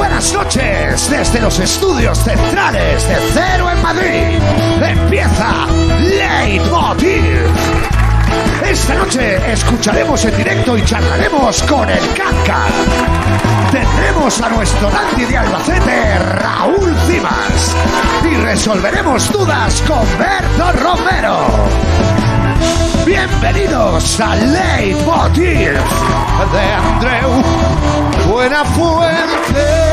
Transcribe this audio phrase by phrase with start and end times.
[0.00, 4.38] buenas noches desde los estudios centrales de Cero en Madrid.
[4.82, 5.66] Empieza
[5.98, 7.44] Leitmotiv.
[8.64, 12.64] Esta noche escucharemos en directo y charlaremos con el Canca.
[13.70, 17.76] Tendremos a nuestro Dandy de Albacete, Raúl Cimas.
[18.24, 21.46] Y resolveremos dudas con Berto Romero.
[23.04, 25.72] Bienvenidos a Leitmotiv
[26.52, 27.42] de Andreu
[28.30, 29.89] Buenafuente.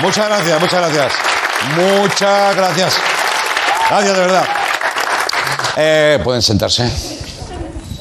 [0.00, 1.12] Muchas gracias, muchas gracias.
[1.76, 2.94] Muchas gracias.
[3.88, 4.44] Gracias de verdad.
[5.76, 6.90] Eh, Pueden sentarse.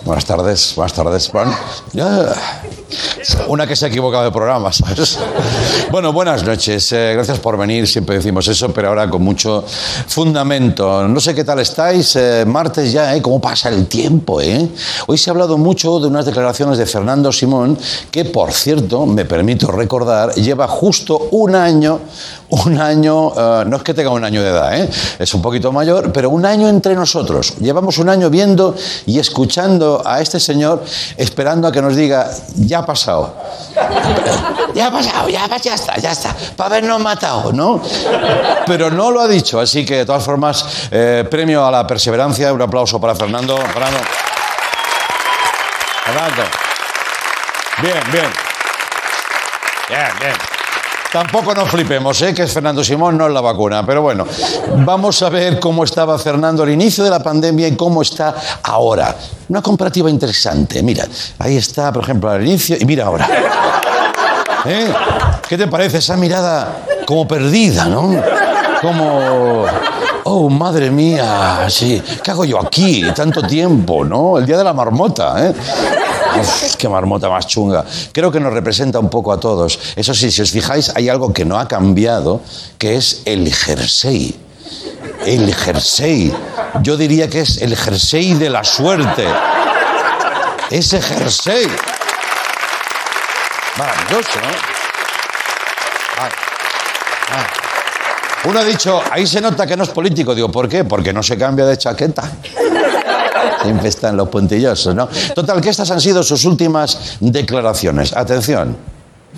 [0.03, 1.31] Buenas tardes, buenas tardes.
[1.31, 1.55] Bueno.
[3.47, 5.19] Una que se ha equivocado de programa, ¿sabes?
[5.91, 6.89] Bueno, buenas noches.
[6.93, 7.85] Eh, gracias por venir.
[7.85, 9.65] Siempre decimos eso, pero ahora con mucho
[10.07, 11.05] fundamento.
[11.05, 12.15] No sé qué tal estáis.
[12.15, 13.21] eh, martes ya, ¿eh?
[13.21, 14.69] ¿Cómo pasa el tiempo, eh?
[15.07, 17.77] Hoy se ha hablado mucho de unas declaraciones de Fernando Simón,
[18.09, 21.99] que, por cierto, me permito recordar, lleva justo un año,
[22.51, 24.89] un año, eh, no es que tenga un año de edad, ¿eh?
[25.19, 27.55] es un poquito mayor, pero un año entre nosotros.
[27.59, 30.83] Llevamos un año viendo y escuchando a este señor,
[31.17, 33.35] esperando a que nos diga, ya ha pasado.
[34.73, 36.33] Ya ha pasado, ya, ya está, ya está.
[36.55, 37.81] Para habernos matado, ¿no?
[38.65, 42.53] Pero no lo ha dicho, así que de todas formas, eh, premio a la perseverancia,
[42.53, 43.57] un aplauso para Fernando.
[43.57, 43.99] Fernando.
[46.05, 46.43] Fernando.
[47.81, 48.29] Bien, bien.
[49.89, 50.50] Bien, bien.
[51.11, 52.33] Tampoco nos flipemos, ¿eh?
[52.33, 53.85] que Fernando Simón, no es la vacuna.
[53.85, 54.25] Pero bueno,
[54.77, 59.13] vamos a ver cómo estaba Fernando al inicio de la pandemia y cómo está ahora.
[59.49, 60.81] Una comparativa interesante.
[60.81, 61.05] Mira,
[61.39, 63.27] ahí está, por ejemplo, al inicio y mira ahora.
[64.65, 64.93] ¿Eh?
[65.49, 68.15] ¿Qué te parece esa mirada como perdida, no?
[68.81, 69.65] Como...
[70.23, 72.01] Oh, madre mía, sí.
[72.23, 74.37] ¿Qué hago yo aquí tanto tiempo, no?
[74.37, 75.53] El día de la marmota, ¿eh?
[76.39, 77.83] Uf, qué marmota más chunga.
[78.11, 79.79] Creo que nos representa un poco a todos.
[79.95, 82.41] Eso sí, si os fijáis, hay algo que no ha cambiado,
[82.77, 84.39] que es el jersey.
[85.25, 86.33] El jersey.
[86.81, 89.27] Yo diría que es el jersey de la suerte.
[90.69, 91.67] Ese jersey.
[93.77, 94.47] Maravilloso, ¿no?
[96.23, 96.31] Ay,
[97.31, 97.45] ay.
[98.43, 100.33] Uno ha dicho, ahí se nota que no es político.
[100.33, 100.83] Digo, ¿por qué?
[100.83, 102.29] Porque no se cambia de chaqueta.
[103.61, 105.07] Siempre están los puntillosos, ¿no?
[105.35, 108.13] Total, que estas han sido sus últimas declaraciones.
[108.13, 108.75] Atención.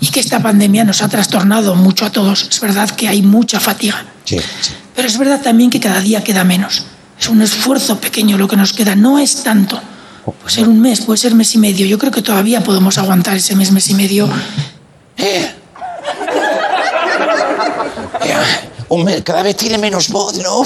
[0.00, 2.48] Y que esta pandemia nos ha trastornado mucho a todos.
[2.50, 4.04] Es verdad que hay mucha fatiga.
[4.24, 4.72] Sí, sí.
[4.96, 6.84] Pero es verdad también que cada día queda menos.
[7.20, 8.96] Es un esfuerzo pequeño lo que nos queda.
[8.96, 9.80] No es tanto.
[10.24, 11.86] Puede ser un mes, puede ser mes y medio.
[11.86, 14.28] Yo creo que todavía podemos aguantar ese mes, mes y medio.
[15.18, 15.54] Eh.
[18.22, 18.34] Eh,
[18.88, 20.62] hombre, cada vez tiene menos voz, ¿no?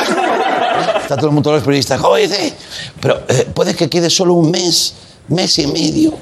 [1.01, 2.55] Está todo el mundo, los periodistas, ¿cómo dice?
[3.01, 4.95] Pero eh, puede que quede solo un mes,
[5.29, 6.13] mes y medio.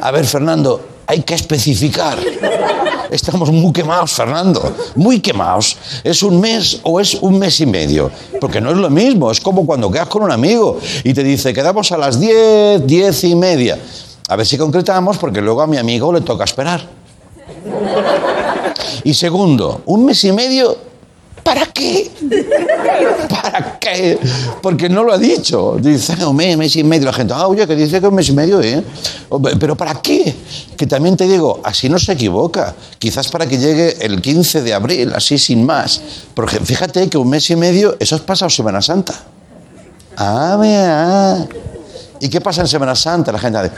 [0.00, 2.18] A ver, Fernando, hay que especificar.
[3.10, 5.76] Estamos muy quemados, Fernando, muy quemados.
[6.02, 8.10] ¿Es un mes o es un mes y medio?
[8.40, 11.54] Porque no es lo mismo, es como cuando quedas con un amigo y te dice,
[11.54, 13.78] quedamos a las 10, 10 y media.
[14.28, 16.88] A ver si concretamos, porque luego a mi amigo le toca esperar.
[19.04, 20.76] Y segundo, un mes y medio,
[21.42, 22.10] ¿para qué?
[23.30, 24.18] ¿Para qué?
[24.60, 25.76] Porque no lo ha dicho.
[25.80, 27.06] Dice, un mes, mes y medio.
[27.06, 28.82] La gente, ah, oye, que dice que un mes y medio, ¿eh?
[29.60, 30.34] Pero ¿para qué?
[30.76, 32.74] Que también te digo, así no se equivoca.
[32.98, 36.00] Quizás para que llegue el 15 de abril, así sin más.
[36.34, 39.14] Porque fíjate que un mes y medio, eso es pasado Semana Santa.
[40.16, 41.46] Ah, vea.
[42.20, 43.30] ¿Y qué pasa en Semana Santa?
[43.30, 43.74] La gente dice,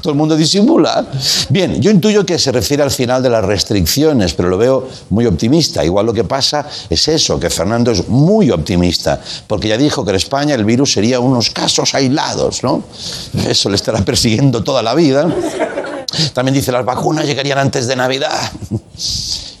[0.00, 1.06] todo el mundo disimula.
[1.48, 5.26] Bien, yo intuyo que se refiere al final de las restricciones, pero lo veo muy
[5.26, 5.84] optimista.
[5.84, 10.10] Igual lo que pasa es eso, que Fernando es muy optimista, porque ya dijo que
[10.10, 12.82] en España el virus sería unos casos aislados, ¿no?
[13.46, 15.28] Eso le estará persiguiendo toda la vida.
[16.32, 18.50] También dice, las vacunas llegarían antes de Navidad.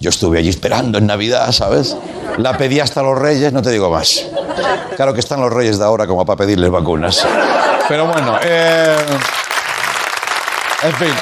[0.00, 1.96] Yo estuve allí esperando en Navidad, ¿sabes?
[2.38, 4.24] La pedí hasta los reyes, no te digo más.
[4.96, 7.24] Claro que están los reyes de ahora como para pedirles vacunas.
[7.88, 8.96] Pero bueno, eh...
[10.82, 11.14] En fin.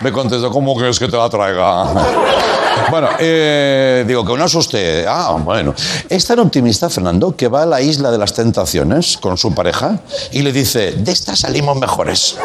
[0.00, 1.86] Me contestó, ¿cómo quieres que te la traiga?
[2.88, 5.04] Bueno, eh, digo que no es usted.
[5.06, 5.74] Ah, bueno.
[6.08, 9.98] Es tan optimista, Fernando, que va a la isla de las tentaciones con su pareja
[10.32, 12.36] y le dice, de esta salimos mejores.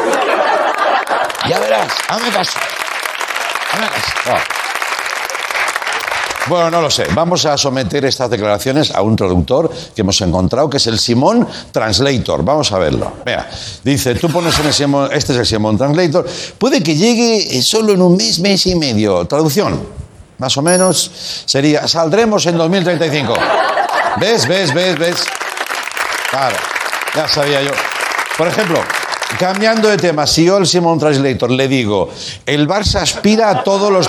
[1.48, 2.58] Ya verás, hazme caso.
[3.72, 4.65] Hazme caso.
[6.48, 7.06] Bueno, no lo sé.
[7.12, 11.46] Vamos a someter estas declaraciones a un traductor que hemos encontrado, que es el Simón
[11.72, 12.44] Translator.
[12.44, 13.12] Vamos a verlo.
[13.24, 13.50] Vea,
[13.82, 16.24] dice, tú pones en el Simón, este es el Simón Translator,
[16.56, 19.26] puede que llegue solo en un mes, mes y medio.
[19.26, 19.80] Traducción.
[20.38, 21.10] más o menos,
[21.46, 23.34] sería, saldremos en 2035.
[24.20, 25.24] ¿Ves, ves, ves, ves?
[26.30, 26.56] Claro,
[27.14, 27.72] ya sabía yo.
[28.38, 28.78] Por ejemplo,
[29.38, 32.08] cambiando de tema, si yo al Simon Translator le digo,
[32.44, 34.08] el Barça aspira a todos los...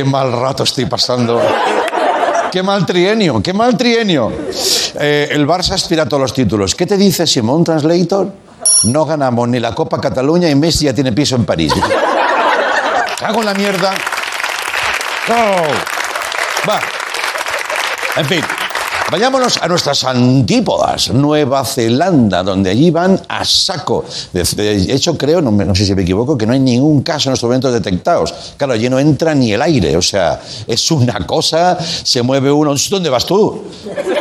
[0.00, 1.38] Qué mal rato estoy pasando.
[2.50, 4.32] Qué mal trienio, qué mal trienio.
[4.98, 6.74] Eh, el Barça aspira a todos los títulos.
[6.74, 8.32] ¿Qué te dice Simón Translator?
[8.84, 11.74] No ganamos ni la Copa Cataluña y Messi ya tiene piso en París.
[13.18, 13.92] Cago en la mierda.
[15.28, 16.66] Oh.
[16.66, 16.80] Va.
[18.16, 18.42] En fin.
[19.10, 24.04] Vayámonos a nuestras antípodas, Nueva Zelanda, donde allí van a saco.
[24.32, 27.48] De, hecho, creo, no, sé si me equivoco, que no hay ningún caso en estos
[27.48, 28.32] momentos detectados.
[28.56, 32.72] Claro, allí no entra ni el aire, o sea, es una cosa, se mueve uno.
[32.88, 33.64] ¿Dónde vas tú?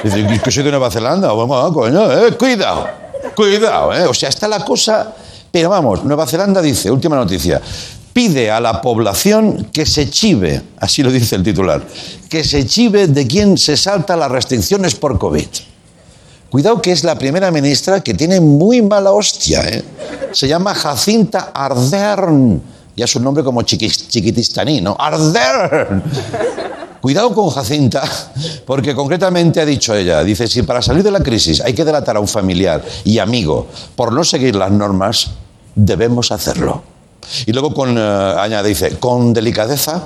[0.03, 1.31] Dice, "Es que soy de Nueva Zelanda.
[1.33, 2.87] Vamos, coño, eh, cuidado,
[3.35, 4.07] cuidado, eh.
[4.07, 5.13] O sea, está la cosa.
[5.51, 7.61] Pero vamos, Nueva Zelanda dice, última noticia,
[8.19, 11.81] pide a la población que se chive, así lo dice el titular,
[12.27, 15.47] que se chive de quien se salta las restricciones por COVID.
[16.49, 19.61] Cuidado que es la primera ministra que tiene muy mala hostia.
[19.69, 19.85] ¿eh?
[20.33, 22.61] Se llama Jacinta Ardern.
[22.93, 24.97] Ya es un nombre como chiquitistaní, ¿no?
[24.99, 26.03] Ardern.
[26.99, 28.03] Cuidado con Jacinta,
[28.65, 32.17] porque concretamente ha dicho ella, dice, si para salir de la crisis hay que delatar
[32.17, 35.31] a un familiar y amigo por no seguir las normas,
[35.73, 36.88] debemos hacerlo.
[37.45, 40.03] Y luego con, eh, añade, dice, con delicadeza,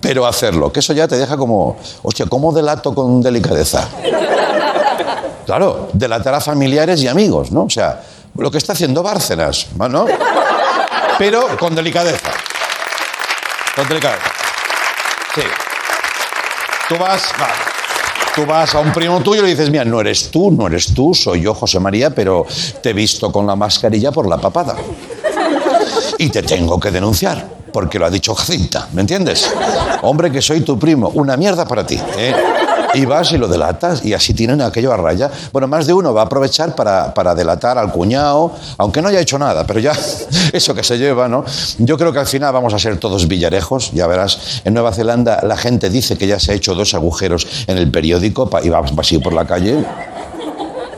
[0.00, 0.72] pero hacerlo.
[0.72, 3.88] Que eso ya te deja como, hostia, ¿cómo delato con delicadeza?
[5.44, 7.64] Claro, delatar a familiares y amigos, ¿no?
[7.64, 8.00] O sea,
[8.34, 10.06] lo que está haciendo Bárcenas, ¿no?
[11.18, 12.30] Pero con delicadeza.
[13.76, 14.32] Con delicadeza.
[15.34, 15.42] Sí.
[16.88, 17.48] Tú vas, va,
[18.34, 20.92] tú vas a un primo tuyo y le dices, mira, no eres tú, no eres
[20.94, 22.46] tú, soy yo, José María, pero
[22.82, 24.76] te he visto con la mascarilla por la papada.
[26.18, 29.50] Y te tengo que denunciar, porque lo ha dicho Jacinta, ¿me entiendes?
[30.02, 32.00] Hombre, que soy tu primo, una mierda para ti.
[32.16, 32.34] ¿eh?
[32.94, 35.30] Y vas y lo delatas y así tienen aquello a raya.
[35.52, 39.20] Bueno, más de uno va a aprovechar para, para delatar al cuñado, aunque no haya
[39.20, 39.92] hecho nada, pero ya
[40.52, 41.44] eso que se lleva, ¿no?
[41.78, 44.62] Yo creo que al final vamos a ser todos villarejos, ya verás.
[44.64, 47.90] En Nueva Zelanda la gente dice que ya se ha hecho dos agujeros en el
[47.90, 49.84] periódico y va así por la calle.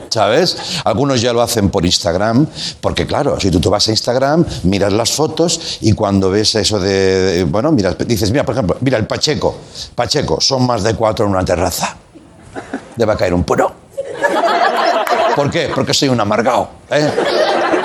[0.09, 0.57] ¿Sabes?
[0.83, 2.47] Algunos ya lo hacen por Instagram,
[2.81, 6.79] porque claro, si tú, tú vas a Instagram, miras las fotos y cuando ves eso
[6.79, 9.55] de, bueno, miras, dices, mira, por ejemplo, mira el Pacheco,
[9.95, 11.95] Pacheco, son más de cuatro en una terraza.
[12.99, 13.71] A caer un puro.
[15.35, 15.69] ¿Por qué?
[15.73, 16.67] Porque soy un amargado.
[16.89, 17.11] ¿eh?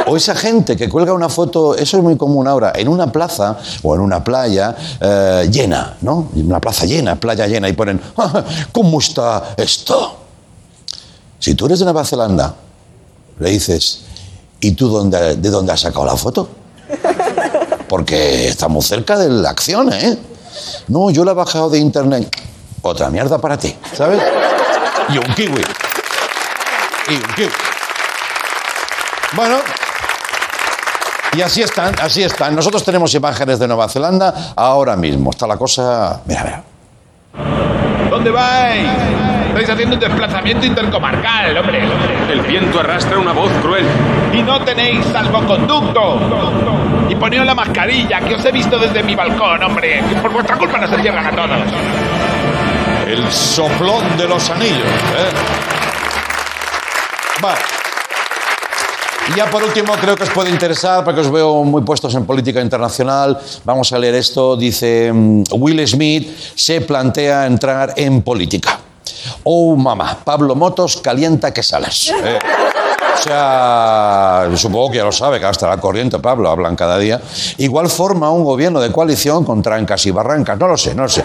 [0.07, 3.59] O esa gente que cuelga una foto, eso es muy común ahora, en una plaza
[3.83, 6.31] o en una playa eh, llena, ¿no?
[6.35, 8.43] Una plaza llena, playa llena, y ponen, "Ah,
[8.73, 10.22] ¿cómo está esto?
[11.43, 12.55] Si tú eres de Nueva Zelanda,
[13.41, 14.03] le dices,
[14.61, 16.49] ¿y tú de dónde has sacado la foto?
[17.89, 20.17] Porque estamos cerca de la acción, ¿eh?
[20.87, 22.31] No, yo la he bajado de internet.
[22.83, 24.23] Otra mierda para ti, ¿sabes?
[25.09, 25.65] Y un kiwi.
[27.09, 27.50] Y un kiwi.
[29.35, 29.56] Bueno,
[31.37, 32.55] y así están, así están.
[32.55, 35.31] Nosotros tenemos imágenes de Nueva Zelanda ahora mismo.
[35.31, 36.21] Está la cosa.
[36.25, 36.65] Mira, mira.
[38.12, 38.91] ¿Dónde vais?
[39.49, 41.82] Estáis haciendo un desplazamiento intercomarcal, hombre.
[42.31, 43.87] El viento arrastra una voz cruel.
[44.35, 46.20] Y no tenéis salvoconducto.
[47.09, 50.03] Y poneos la mascarilla, que os he visto desde mi balcón, hombre.
[50.06, 51.59] Que por vuestra culpa no se cierran a todos.
[53.07, 54.76] El soplón de los anillos.
[54.76, 55.31] ¿eh?
[57.40, 57.82] Vale.
[59.33, 62.27] Y ya por último, creo que os puede interesar, porque os veo muy puestos en
[62.27, 63.39] política internacional.
[63.65, 64.57] Vamos a leer esto.
[64.57, 68.79] Dice, mm, Will Smith se plantea entrar en política.
[69.45, 72.12] Oh, mamá, Pablo Motos calienta que sales.
[72.25, 72.39] Eh,
[73.15, 77.21] O sea, supongo que ya lo sabe, que hasta la corriente, Pablo, hablan cada día.
[77.59, 81.09] Igual forma un gobierno de coalición con trancas y barrancas, no lo sé, no lo
[81.09, 81.23] sé.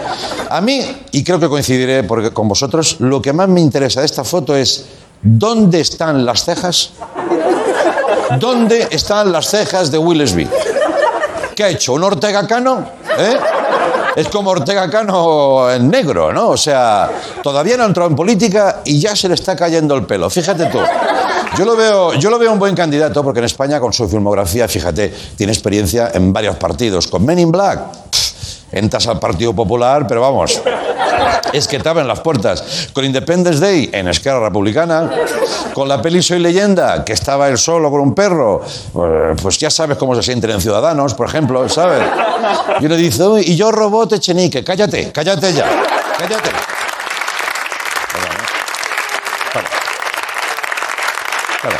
[0.48, 4.06] A mí, y creo que coincidiré porque con vosotros, lo que más me interesa de
[4.06, 4.84] esta foto es
[5.22, 6.90] ¿dónde están las cejas?
[8.36, 10.50] ¿Dónde están las cejas de Will Smith?
[11.54, 11.94] ¿Qué ha hecho?
[11.94, 12.84] ¿Un Ortega Cano?
[13.18, 13.36] ¿Eh?
[14.16, 16.50] Es como Ortega Cano en negro, ¿no?
[16.50, 17.10] O sea,
[17.42, 20.28] todavía no ha entrado en política y ya se le está cayendo el pelo.
[20.28, 20.78] Fíjate tú.
[21.56, 24.68] Yo lo veo, yo lo veo un buen candidato porque en España con su filmografía,
[24.68, 27.08] fíjate, tiene experiencia en varios partidos.
[27.08, 27.80] Con Men in Black,
[28.72, 30.60] entras al Partido Popular, pero vamos,
[31.52, 32.88] es que te abren las puertas.
[32.92, 35.10] Con Independence Day en Esquerra Republicana,
[35.74, 39.70] con la peli Soy Leyenda, que estaba él solo con un perro, eh, pues ya
[39.70, 42.02] sabes cómo se sienten en Ciudadanos, por ejemplo, ¿sabes?
[42.80, 45.64] Y uno dice, "Uy, y yo robot Echenique, cállate, cállate ya,
[46.18, 46.50] cállate.
[49.52, 49.68] Para.
[51.62, 51.78] Para.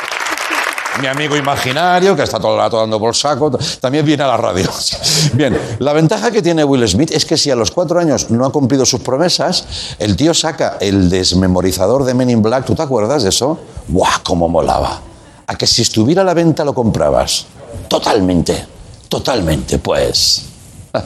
[1.01, 3.51] Mi amigo imaginario, que está todo el rato dando por saco,
[3.81, 4.71] también viene a la radio.
[5.35, 8.45] Bien, la ventaja que tiene Will Smith es que si a los cuatro años no
[8.45, 9.65] ha cumplido sus promesas,
[9.99, 13.59] el tío saca el desmemorizador de Men in Black, ¿tú te acuerdas de eso?
[13.89, 15.01] ¡Buah, cómo molaba!
[15.47, 17.47] A que si estuviera a la venta lo comprabas.
[17.89, 18.67] Totalmente,
[19.09, 20.45] totalmente, pues.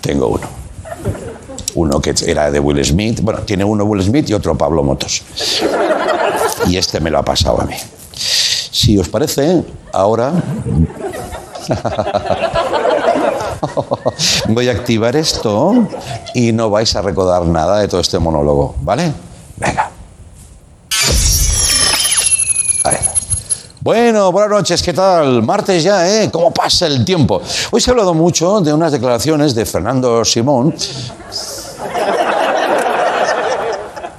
[0.00, 0.48] Tengo uno.
[1.74, 3.20] Uno que era de Will Smith.
[3.22, 5.22] Bueno, tiene uno Will Smith y otro Pablo Motos.
[6.66, 7.74] Y este me lo ha pasado a mí.
[8.14, 10.32] Si os parece, ahora
[14.48, 15.88] voy a activar esto
[16.34, 19.12] y no vais a recordar nada de todo este monólogo, ¿vale?
[19.56, 19.90] Venga.
[23.82, 25.42] Bueno, buenas noches, ¿qué tal?
[25.42, 26.30] Martes ya, ¿eh?
[26.30, 27.42] ¿Cómo pasa el tiempo?
[27.72, 30.72] Hoy se ha hablado mucho de unas declaraciones de Fernando Simón.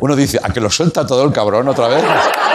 [0.03, 2.03] Uno dice, ¿a que lo suelta todo el cabrón otra vez?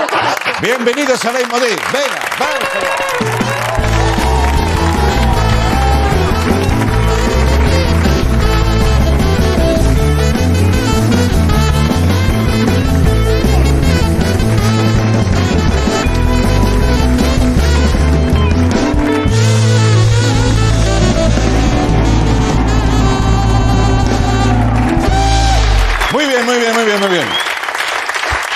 [0.61, 1.79] Bienvenidos a Leitmotiv.
[1.91, 3.38] Venga, vamos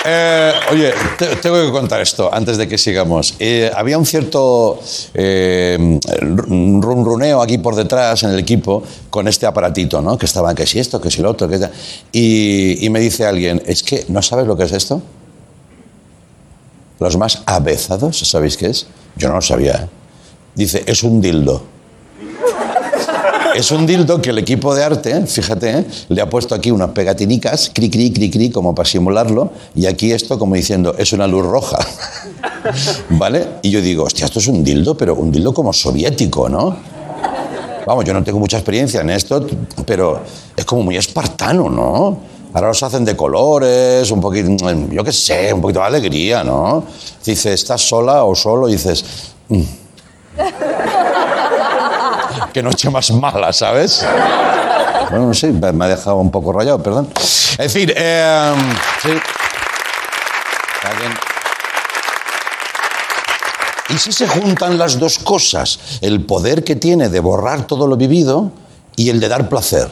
[0.05, 3.35] Eh, oye, te- tengo que contar esto antes de que sigamos.
[3.39, 4.79] Eh, había un cierto
[5.13, 5.99] eh,
[7.41, 10.17] aquí por detrás en el equipo con este aparatito, ¿no?
[10.17, 11.59] Que estaba, que si esto, que si lo otro, que.
[12.11, 15.01] Y, y me dice alguien, es que, ¿no sabes lo que es esto?
[16.99, 18.87] Los más avezados, ¿sabéis qué es?
[19.15, 19.73] Yo no lo sabía.
[19.73, 19.87] ¿eh?
[20.55, 21.63] Dice, es un dildo.
[23.55, 25.85] Es un dildo que el equipo de arte, fíjate, ¿eh?
[26.09, 30.11] le ha puesto aquí unas pegatinicas, cri, cri, cri, cri, como para simularlo, y aquí
[30.11, 31.77] esto como diciendo, es una luz roja.
[33.09, 33.47] ¿Vale?
[33.61, 36.75] Y yo digo, hostia, esto es un dildo, pero un dildo como soviético, ¿no?
[37.85, 39.45] Vamos, yo no tengo mucha experiencia en esto,
[39.85, 40.21] pero
[40.55, 42.17] es como muy espartano, ¿no?
[42.53, 44.49] Ahora los hacen de colores, un poquito,
[44.91, 46.85] yo qué sé, un poquito de alegría, ¿no?
[47.23, 49.03] Dices, estás sola o solo, y dices,
[49.49, 49.61] "Mm".
[52.53, 54.05] Qué noche más mala, ¿sabes?
[55.09, 57.09] Bueno, no sé, me ha dejado un poco rayado, perdón.
[57.57, 58.53] En fin, eh,
[59.01, 59.09] sí.
[63.89, 65.99] ¿Y si se juntan las dos cosas?
[66.01, 68.51] El poder que tiene de borrar todo lo vivido
[68.95, 69.91] y el de dar placer.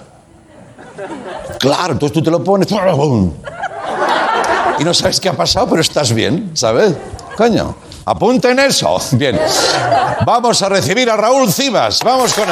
[1.59, 2.67] Claro, entonces tú te lo pones
[4.79, 6.95] y no sabes qué ha pasado, pero estás bien, ¿sabes?
[7.37, 8.97] Coño, apunten eso.
[9.13, 9.39] Bien.
[10.25, 11.99] Vamos a recibir a Raúl Cibas.
[12.03, 12.49] Vamos con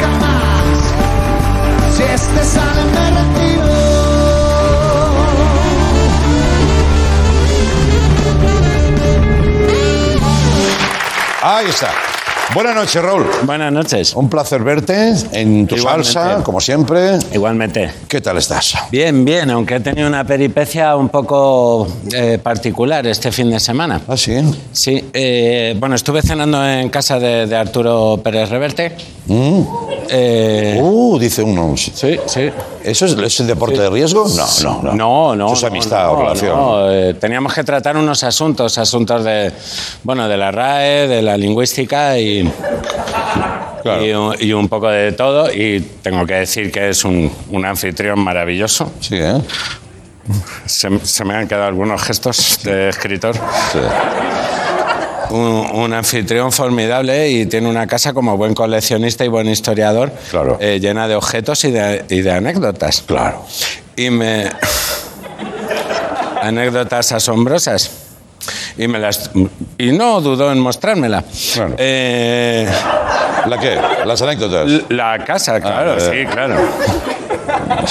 [0.00, 0.82] jamás.
[1.96, 2.48] Si este.
[11.40, 12.07] Ahí está.
[12.54, 13.26] Buenas noches, Raúl.
[13.42, 14.14] Buenas noches.
[14.14, 16.12] Un placer verte en tu Igualmente.
[16.12, 17.18] salsa, como siempre.
[17.32, 17.90] Igualmente.
[18.08, 18.74] ¿Qué tal estás?
[18.90, 24.00] Bien, bien, aunque he tenido una peripecia un poco eh, particular este fin de semana.
[24.08, 24.32] Ah, sí.
[24.72, 28.96] Sí, eh, bueno, estuve cenando en casa de, de Arturo Pérez Reverte.
[30.10, 31.76] Eh, Uh, dice uno.
[31.76, 31.92] sí,
[32.26, 32.50] sí.
[32.90, 34.26] ¿Eso es, es el deporte de riesgo?
[34.28, 34.92] No, no, no.
[34.94, 35.46] No, no.
[35.46, 36.56] Eso es no, amistad no, o relación.
[36.56, 39.52] no, eh, teníamos que tratar unos asuntos, asuntos de,
[40.02, 42.50] bueno, de la RAE, de la lingüística y,
[43.82, 44.04] Claro.
[44.04, 45.52] y, un- y un poco de todo.
[45.52, 48.90] Y tengo que decir que es un, un anfitrión maravilloso.
[49.00, 49.40] Sí, ¿eh?
[50.66, 53.34] Se, se me han quedado algunos gestos de escritor.
[53.72, 53.78] Sí.
[55.30, 60.56] Un, un anfitrión formidable y tiene una casa como buen coleccionista y buen historiador, Claro.
[60.60, 63.02] eh, llena de objetos y de, y de anécdotas.
[63.06, 63.44] Claro.
[63.96, 64.48] Y me.
[66.42, 67.90] anécdotas asombrosas.
[68.78, 69.30] Y, me las,
[69.76, 71.24] y no dudó en mostrármela.
[71.54, 71.74] Claro.
[71.78, 72.66] Eh,
[73.46, 73.76] ¿La qué?
[74.06, 74.70] Las anécdotas.
[74.88, 76.00] la casa, claro, eh.
[76.00, 76.54] sí, claro.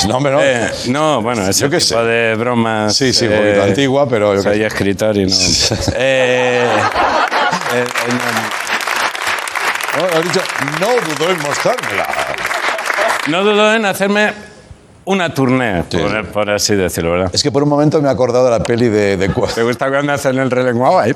[0.08, 0.40] No, hombre, no.
[0.42, 2.06] Eh, no, bueno, ese Yo qué tipo sé.
[2.06, 2.96] de bromas.
[2.96, 4.66] Sí, sí, un poquito antigua, pero yo Soy sé.
[4.66, 5.36] escritor y no.
[5.96, 6.68] eh,
[10.16, 10.42] ha dicho,
[10.80, 12.08] no dudó en mostrármela.
[13.28, 14.34] No dudo en hacerme
[15.06, 15.98] una tournée, Sí.
[15.98, 17.30] por, por así decirlo, ¿verdad?
[17.34, 19.90] Es que por un momento me he acordado de la peli de, de ¿Te gusta
[19.90, 21.16] cuando hacen el relenguado ahí?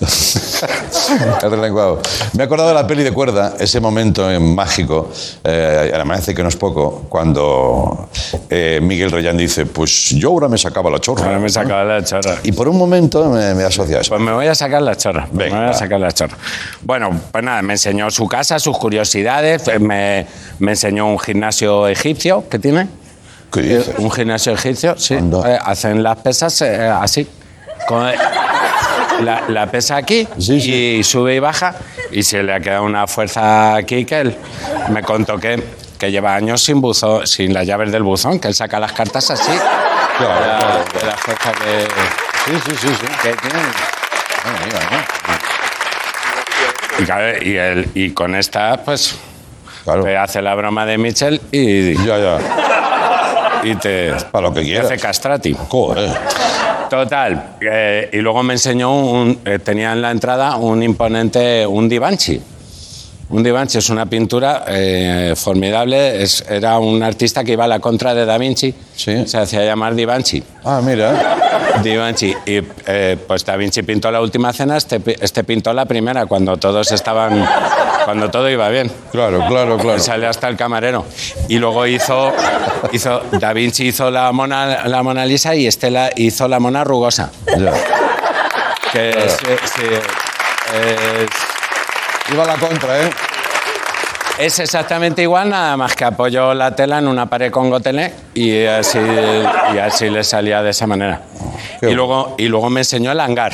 [1.42, 2.00] El relenguado.
[2.34, 5.10] Me he acordado de la peli de cuerda, ese momento eh, mágico,
[5.44, 8.08] eh, además hace que no es poco, cuando
[8.48, 11.26] eh, Miguel Reyán dice, pues yo ahora me sacaba la chorra.
[11.26, 12.38] Ahora me sacaba la chorra.
[12.42, 14.10] Y por un momento me, me asocia a eso.
[14.10, 15.28] Pues me voy a sacar la chorra.
[15.32, 16.36] Venga, me voy a sacar la chorra.
[16.82, 20.26] Bueno, pues nada, me enseñó su casa, sus curiosidades, eh, me,
[20.58, 22.88] me enseñó un gimnasio egipcio que tiene.
[23.52, 23.90] ¿Qué dices?
[23.98, 25.14] Un gimnasio egipcio, sí.
[25.14, 27.26] Eh, hacen las pesas eh, así.
[27.86, 28.06] Con
[29.20, 30.96] la, la pesa aquí Sí, sí.
[30.98, 31.74] y sube y baja.
[32.10, 34.36] Y se le ha quedado una fuerza aquí que él
[34.90, 35.62] me contó que,
[35.98, 39.30] que lleva años sin buzón, sin las llaves del buzón, que él saca las cartas
[39.30, 39.52] así.
[40.18, 41.86] Claro, la- claro, la fuerza que,
[42.46, 43.06] Sí, sí, sí, sí.
[43.22, 43.58] que tiene.
[44.44, 44.98] Bueno, mira, ¿no?
[47.02, 49.16] Y, claro, y, él- y con esta, pues,
[49.84, 50.02] Claro.
[50.02, 52.38] te hace la broma de Mitchell y, Ya, ya.
[53.64, 54.86] y te, Para lo que te quieras.
[54.86, 55.54] hace castrati.
[55.68, 56.10] Joder.
[56.88, 57.56] Total.
[57.60, 62.40] eh, y luego me enseñó, un, eh, tenía en la entrada un imponente, un Divanchi.
[63.30, 66.22] Un Divanchi es una pintura eh, formidable.
[66.22, 68.74] Es- era un artista que iba a la contra de Da Vinci.
[68.96, 69.26] Sí.
[69.26, 70.42] Se hacía llamar Divanchi.
[70.64, 71.36] Ah, mira.
[71.82, 72.34] Divanchi.
[72.46, 76.90] Y pues Da Vinci pintó la última cena, este, este pintó la primera, cuando todos
[76.90, 77.46] estaban.
[78.08, 78.90] Cuando todo iba bien.
[79.12, 79.98] Claro, claro, claro.
[79.98, 81.04] Sale hasta el camarero.
[81.46, 82.32] Y luego hizo,
[82.90, 87.30] hizo Da Vinci hizo la Mona, la Mona Lisa y Estela hizo la Mona Rugosa.
[87.46, 87.70] Ya.
[88.94, 89.84] Que sí,
[90.72, 91.28] es-
[92.32, 93.10] Iba a la contra, ¿eh?
[94.38, 98.64] es exactamente igual, nada más que apoyó la tela en una pared con gotelé y
[98.64, 98.98] así,
[99.74, 101.20] y así le salía de esa manera.
[101.78, 103.52] Qué Y luego, y luego me enseñó el hangar.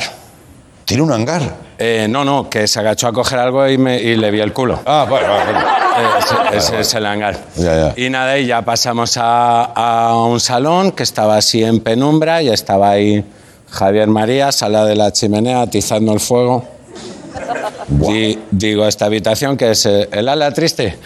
[0.85, 1.41] Tiene un hangar.
[1.77, 4.53] Eh, no, no, que se agachó a coger algo y, me- y le vi el
[4.53, 4.79] culo.
[4.85, 5.25] Ah, vale.
[5.25, 6.19] Eh,
[6.51, 7.35] Ese, ese es el hangar.
[7.55, 7.93] Ya, ya.
[7.97, 12.49] Y nada, y ya pasamos a, a un salón que estaba así en penumbra y
[12.49, 13.23] estaba ahí
[13.71, 16.65] Javier María, sala de la chimenea, atizando el fuego.
[17.87, 20.97] Di- digo, esta habitación que es eh, el ala triste.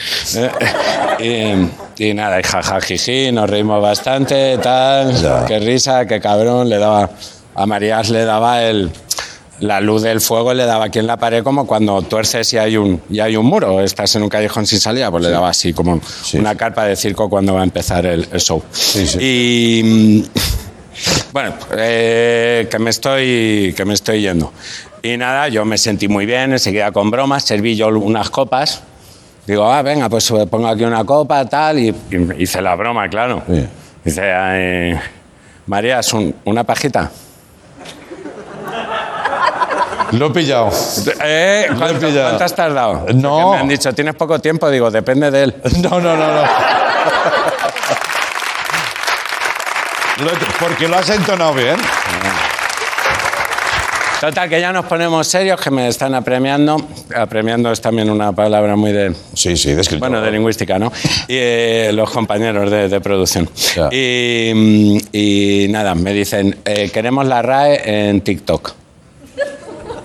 [1.19, 5.45] Y, y nada, y jajajiji, nos reímos bastante, tal, Ya.
[5.45, 7.09] qué risa, qué cabrón, le daba,
[7.55, 8.89] a Marías le daba el,
[9.59, 12.77] la luz del fuego, le daba aquí en la pared como cuando tuerces y hay
[12.77, 15.73] un, y hay un muro, estás en un callejón sin salida, pues le daba así
[15.73, 16.37] como Sí.
[16.37, 18.63] una carpa de circo cuando va a empezar el, el show.
[18.71, 19.05] sí.
[19.19, 20.25] Y
[21.33, 24.51] bueno, eh, que, me estoy, que me estoy yendo.
[25.01, 28.81] Y nada, yo me sentí muy bien, enseguida con bromas, serví yo unas copas.
[29.48, 33.09] Digo, ah, venga, pues eh, pongo aquí una copa, tal, y, y hice la broma,
[33.09, 33.41] claro.
[33.50, 33.65] Sí.
[34.03, 35.00] Dice, eh,
[35.65, 37.11] María, ¿es un- una pajita?
[40.11, 40.69] Lo he pillado.
[41.24, 42.29] Eh, ¿cuánto- pillado.
[42.29, 43.05] ¿Cuántas te has dado?
[43.13, 43.29] No.
[43.41, 45.55] Porque Me han dicho, tienes poco tiempo, digo, depende de él.
[45.81, 46.41] No, no, no, no.
[50.24, 51.77] Lo- porque lo has entonado bien.
[54.19, 56.75] Total, que ya nos ponemos serios, que me están apremiando.
[57.15, 60.09] Apremiando es también una palabra muy de, Sí, sí, de escritor.
[60.09, 60.91] Bueno, de lingüística, ¿no?
[61.29, 63.50] Y eh, los compañeros de, de producción.
[63.91, 68.74] Y, mm, y nada, me dicen, eh, queremos la RAE en TikTok.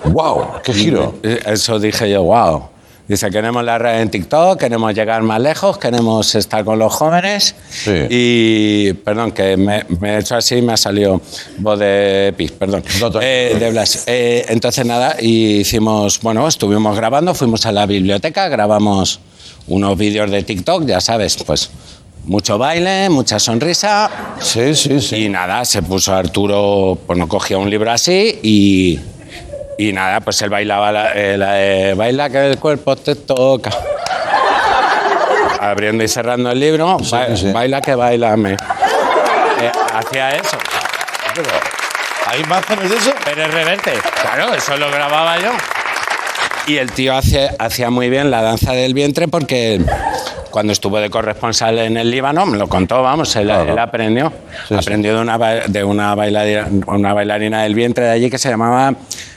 [0.04, 0.62] ¡Wow!
[0.62, 1.14] ¡Qué giro!
[1.22, 2.68] Eh, Eso dije yo, wow.
[3.06, 7.54] Dice, queremos la RAE en TikTok, queremos llegar más lejos, queremos estar con los jóvenes.
[7.68, 8.06] Sí.
[8.08, 11.20] Y, perdón, que me, me he hecho así y me ha salido
[11.58, 12.82] voz de Pi, perdón.
[13.20, 14.04] Eh, de Blas.
[14.06, 19.20] Eh, entonces, nada, y hicimos, bueno, estuvimos grabando, fuimos a la biblioteca, grabamos
[19.66, 21.70] unos vídeos de TikTok, ya sabes, pues
[22.24, 24.10] mucho baile, mucha sonrisa.
[24.40, 25.16] Sí, sí, sí.
[25.24, 28.98] Y nada, se puso Arturo, pues no cogía un libro así y,
[29.78, 33.70] y nada, pues él bailaba la, eh, la de baila que el cuerpo te toca.
[35.60, 37.50] Abriendo y cerrando el libro, ba- sí.
[37.52, 38.52] baila que bailame.
[38.52, 40.58] Eh, hacía eso.
[42.26, 43.12] ¿Hay imágenes de eso?
[43.24, 43.92] Pero es reverte.
[44.20, 45.50] Claro, eso lo grababa yo.
[46.66, 49.80] Y el tío hacía, hacía muy bien la danza del vientre porque
[50.50, 53.72] cuando estuvo de corresponsal en el Líbano, me lo contó, vamos, él, Claro.
[53.72, 54.32] él aprendió.
[54.68, 58.48] Sí, aprendió de una, de una bailarina, una bailarina del vientre de allí que se
[58.50, 58.94] llamaba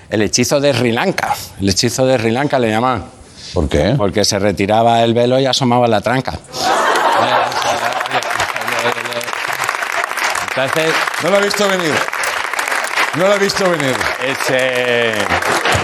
[0.09, 1.35] el hechizo de Sri Lanka.
[1.59, 3.05] El hechizo de Sri Lanka le llamaban.
[3.53, 3.93] ¿Por qué?
[3.97, 6.33] Porque se retiraba el velo y asomaba la tranca.
[10.49, 10.93] Entonces,
[11.23, 11.93] No lo he visto venir.
[13.15, 13.95] No lo he visto venir.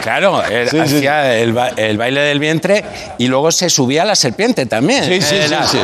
[0.01, 2.83] Claro, él Sí, sí, hacía El, ba- el baile del vientre
[3.17, 5.03] y luego se subía a la serpiente también.
[5.05, 5.83] Sí, sí, Era- sí, sí.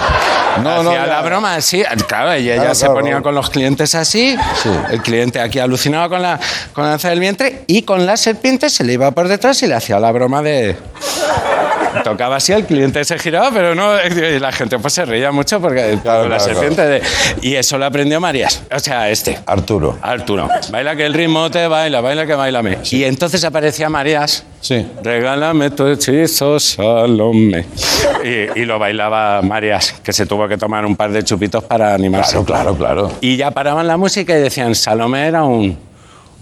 [0.62, 3.96] No, hacía la broma así, claro, y ella Claro, se claro, ponía con los clientes
[3.96, 4.70] así, Sí.
[4.92, 6.38] el cliente aquí alucinaba con la,
[6.74, 9.68] con la danza del vientre y con la serpiente se le iba por detrás y
[9.68, 10.76] le hacía la broma de...
[12.04, 15.60] Tocaba así, el cliente se giraba, pero no, y la gente pues se reía mucho
[15.60, 17.02] porque Claro, la claro, serpiente de...
[17.42, 19.38] Y eso lo aprendió Marías, o sea, este.
[19.46, 19.98] Arturo.
[20.02, 22.78] Arturo, baila que el ritmo te baila, baila que bailame.
[22.92, 24.86] Y entonces aparecía Marías, Sí.
[25.04, 27.66] regálame tu hechizo, Salome.
[28.24, 31.94] Y, y lo bailaba Marías, que se tuvo que tomar un par de chupitos para
[31.94, 32.34] animarse.
[32.44, 33.12] Claro, claro, claro.
[33.22, 35.78] Y ya paraban la música y decían, Salomé era un,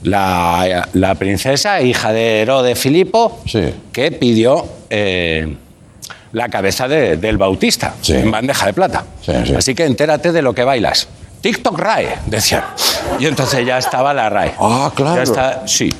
[0.04, 3.74] la, la princesa, hija de Herodes Filipo, Sí.
[3.92, 5.56] que pidió eh,
[6.34, 8.14] la cabeza de- del Bautista Sí.
[8.14, 9.04] en bandeja de plata.
[9.26, 9.56] Sí, sí.
[9.56, 11.08] Así que entérate de lo que bailas.
[11.42, 12.64] TikTok RAE, decían.
[13.20, 14.54] Y entonces ya estaba la RAE.
[14.60, 15.18] Ah, claro.
[15.18, 15.94] Ya está, sí.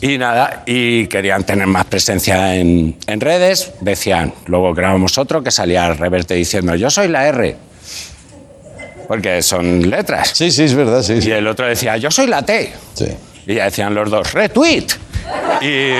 [0.00, 5.50] Y nada, y querían tener más presencia en, en redes, decían, luego grabamos otro que
[5.50, 7.56] salía Reverte diciendo, yo soy la R.
[9.06, 10.32] Porque son letras.
[10.34, 11.14] Sí, sí, es verdad, sí.
[11.14, 11.30] Y sí.
[11.30, 12.72] el otro decía, yo soy la T.
[12.94, 13.06] Sí.
[13.48, 14.86] Y ya decían los dos, retweet.
[15.62, 15.92] Y,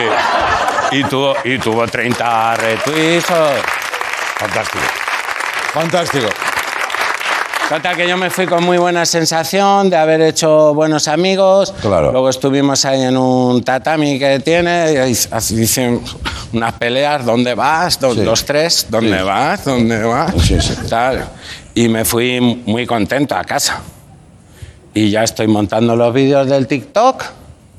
[0.97, 3.27] y, tuvo, y tuvo 30 retweets.
[4.37, 4.85] Fantástico.
[5.73, 6.27] Fantástico.
[7.69, 11.75] Total, que yo me fui con muy buena sensación de haber hecho buenos amigos.
[11.83, 12.13] Claro.
[12.13, 16.01] Luego estuvimos ahí en un tatami que tiene, y así dicen
[16.53, 17.99] unas peleas, ¿dónde vas?
[18.01, 18.23] Do- Sí.
[18.23, 19.25] Los tres, ¿dónde Sí.
[19.25, 19.65] vas?
[19.65, 20.33] ¿Dónde vas?
[20.43, 20.75] Sí, sí.
[20.89, 21.29] Tal.
[21.75, 23.81] Y me fui muy contento a casa.
[24.95, 27.25] Y ya estoy montando los vídeos del TikTok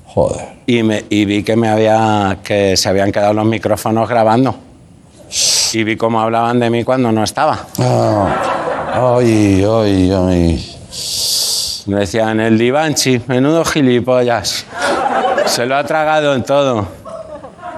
[0.05, 0.47] Joder.
[0.65, 4.55] y, me, y vi que, me había, que se habían quedado los micrófonos grabando.
[5.73, 7.67] Y vi cómo hablaban de mí cuando no estaba.
[7.79, 10.75] Ah, ay, ay, ay.
[11.85, 14.65] Me decían, el Divanchi, menudo gilipollas.
[15.45, 16.87] Se lo ha tragado en todo.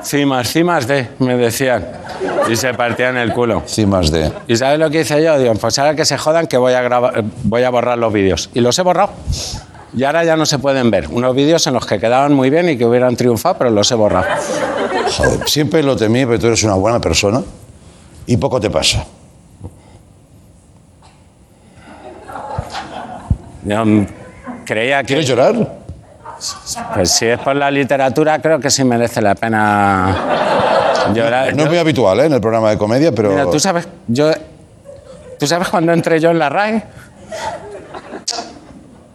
[0.03, 1.87] Cimas, cimas de, me decían.
[2.49, 3.63] Y se partían el culo.
[3.67, 4.31] Cimas de.
[4.47, 5.37] ¿Y sabes lo que hice yo?
[5.37, 8.11] Digo, pues ahora que se jodan que voy a, grabar, eh, voy a borrar los
[8.11, 8.49] vídeos.
[8.53, 9.11] Y los he borrado.
[9.95, 11.07] Y ahora ya no se pueden ver.
[11.09, 13.95] Unos vídeos en los que quedaban muy bien y que hubieran triunfado, pero los he
[13.95, 14.27] borrado.
[15.17, 17.41] Joder, siempre lo temí, pero tú eres una buena persona
[18.25, 19.05] y poco te pasa.
[23.63, 24.07] Yo mm,
[24.65, 25.07] creía que...
[25.07, 25.80] ¿Quieres llorar?
[26.93, 30.15] Pues si es por la literatura, creo que sí merece la pena
[31.13, 31.55] llorar.
[31.55, 32.25] No es muy habitual ¿eh?
[32.25, 33.29] en el programa de comedia, pero.
[33.29, 34.31] Mira, tú sabes, yo,
[35.39, 36.83] tú sabes cuando entré yo en la RAE.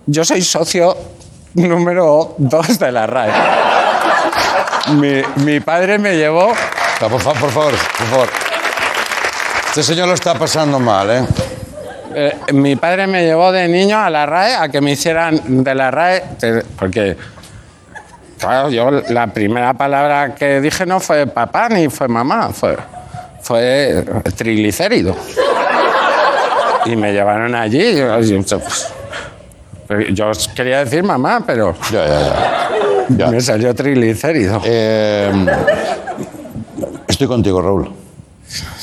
[0.06, 0.96] Yo soy socio
[1.54, 3.32] número dos de la RAE.
[4.94, 6.52] Mi, mi padre me llevó.
[6.52, 8.28] Ah, Por favor, por favor, por favor.
[9.68, 11.26] Este señor lo está pasando mal, ¿eh?
[12.18, 15.74] Eh, mi padre me llevó de niño a la RAE a que me hicieran de
[15.74, 16.22] la RAE.
[16.78, 17.16] Porque,
[18.38, 22.76] claro, yo la primera palabra que dije no fue papá ni fue mamá, fue,
[23.42, 24.02] fue
[24.34, 25.14] triglicérido.
[26.86, 27.82] Y me llevaron allí.
[27.82, 28.46] y yo-
[29.86, 32.68] pues, yo quería decir mamá, pero Ya, ya, ya.
[33.08, 33.26] Ya.
[33.28, 34.60] me salió triglicérido.
[34.64, 35.30] Eh,
[37.08, 37.92] estoy contigo, Raúl.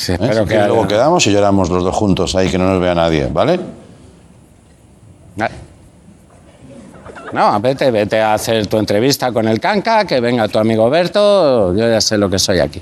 [0.04, 0.16] Sí, ¿eh?
[0.16, 2.82] espero Si que quieres, luego quedamos y lloramos los dos juntos ahí, que no nos
[2.82, 3.60] vea nadie, ¿vale?
[7.34, 11.74] No, vete, vete a hacer tu entrevista con el canca, que venga tu amigo Berto,
[11.74, 12.80] yo ya sé lo que soy aquí.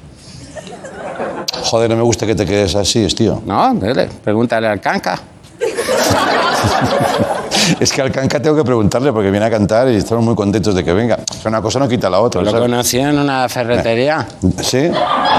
[1.64, 3.42] Joder, no me gusta que te quedes así, tío.
[3.46, 5.18] No, dile, pregúntale al canca.
[7.80, 10.74] Es que al Canca tengo que preguntarle porque viene a cantar y estamos muy contentos
[10.76, 11.20] de que venga.
[11.46, 12.42] Una cosa no quita la otra.
[12.42, 12.62] Lo ¿sabes?
[12.68, 14.28] conocí en una ferretería.
[14.62, 14.90] ¿Sí?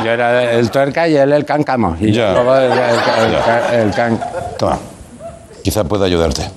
[0.04, 1.96] Yo era el tuerca y él el cáncamo.
[2.00, 2.32] Y Ya.
[2.32, 4.20] luego el, el- el- el can-
[4.58, 4.78] Toma.
[5.62, 6.48] Quizá pueda ayudarte.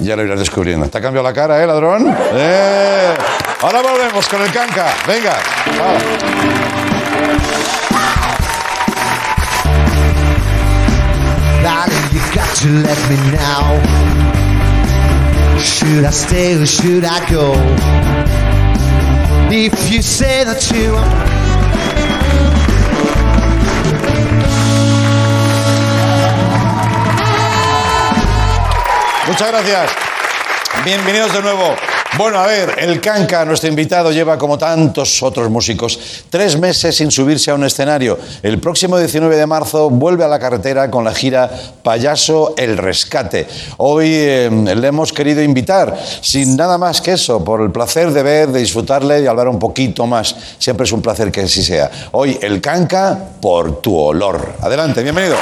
[0.00, 0.86] Ya lo irás descubriendo.
[0.88, 2.12] ¿Te ha cambiado la cara, eh, ladrón?
[2.34, 3.14] ¡Eh!
[3.62, 4.86] Ahora volvemos con el canca.
[5.06, 5.34] Venga.
[5.78, 7.81] Va.
[12.64, 13.82] You let me know.
[15.58, 17.54] Should I stay or should I go?
[19.50, 21.32] If you say that you are
[29.26, 30.11] Muchas gracias.
[30.84, 31.76] Bienvenidos de nuevo.
[32.18, 37.10] Bueno, a ver, el Canca, nuestro invitado, lleva como tantos otros músicos tres meses sin
[37.10, 38.18] subirse a un escenario.
[38.42, 41.48] El próximo 19 de marzo vuelve a la carretera con la gira
[41.84, 43.46] Payaso El Rescate.
[43.76, 48.22] Hoy eh, le hemos querido invitar, sin nada más que eso, por el placer de
[48.24, 50.34] ver, de disfrutarle y hablar un poquito más.
[50.58, 51.90] Siempre es un placer que así sea.
[52.10, 54.54] Hoy el Canca por tu olor.
[54.60, 55.36] Adelante, bienvenido.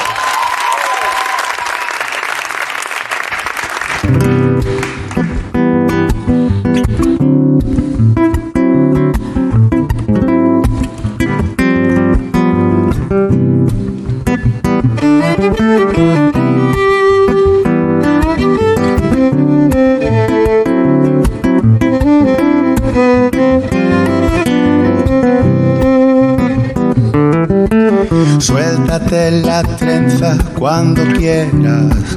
[30.71, 32.17] Cuando quieras.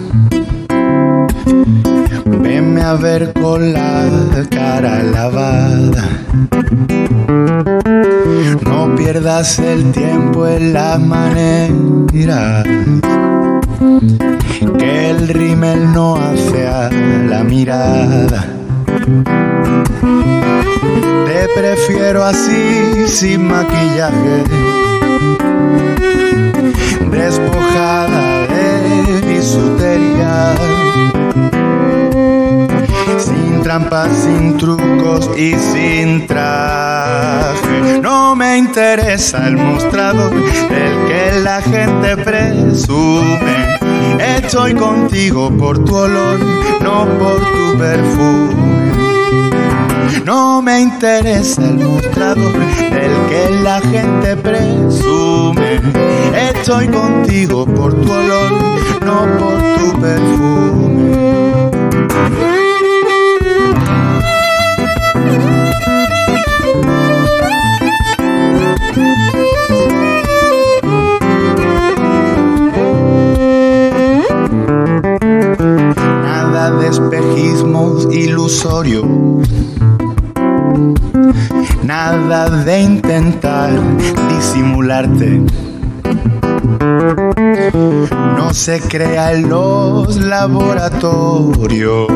[2.24, 4.08] Venme a ver con la
[4.52, 6.08] cara lavada.
[8.64, 12.62] No pierdas el tiempo en la manera
[14.78, 18.46] que el rímel no hace a la mirada.
[21.26, 24.44] Te prefiero así, sin maquillaje
[27.10, 28.33] despojada de
[33.18, 38.00] Sin trampas, sin trucos y sin traje.
[38.02, 43.78] No me interesa el mostrador del que la gente presume.
[44.38, 46.40] Estoy contigo por tu olor,
[46.82, 48.64] no por tu perfume.
[50.26, 55.82] No me interesa el mostrador del que la gente presume.
[56.34, 58.73] Estoy contigo por tu olor,
[59.06, 61.14] no por tu perfume.
[76.22, 79.06] Nada de espejismos ilusorios.
[81.84, 83.72] Nada de intentar
[84.30, 85.42] disimularte.
[86.64, 92.08] No se crea en los laboratorios.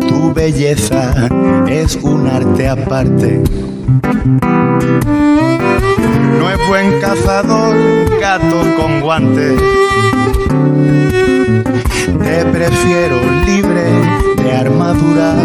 [0.00, 1.28] Tu belleza
[1.68, 3.42] es un arte aparte.
[6.38, 7.76] No es buen cazador,
[8.20, 9.60] gato con guantes.
[12.22, 13.84] Te prefiero libre
[14.36, 15.36] de armaduras,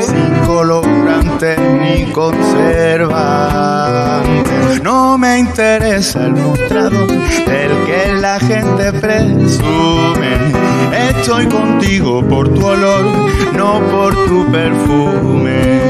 [0.00, 0.46] sin
[1.46, 4.82] ni conservantes.
[4.82, 10.36] No me interesa el mostrador del que la gente presume.
[11.10, 13.04] Estoy contigo por tu olor,
[13.56, 15.80] no por tu perfume.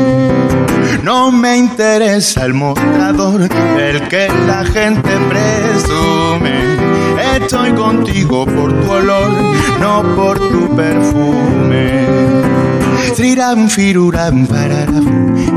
[1.03, 6.77] No me interesa el mostrador del que la gente presume.
[7.37, 9.31] Estoy contigo por tu olor,
[9.81, 12.48] no por tu perfume.
[13.17, 15.05] Triram firuram pararam,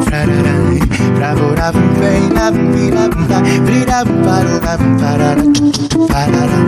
[0.04, 0.80] frararam,
[1.16, 5.54] fravoram feiram viram fa, triram paroram pararam,
[6.08, 6.68] pararam,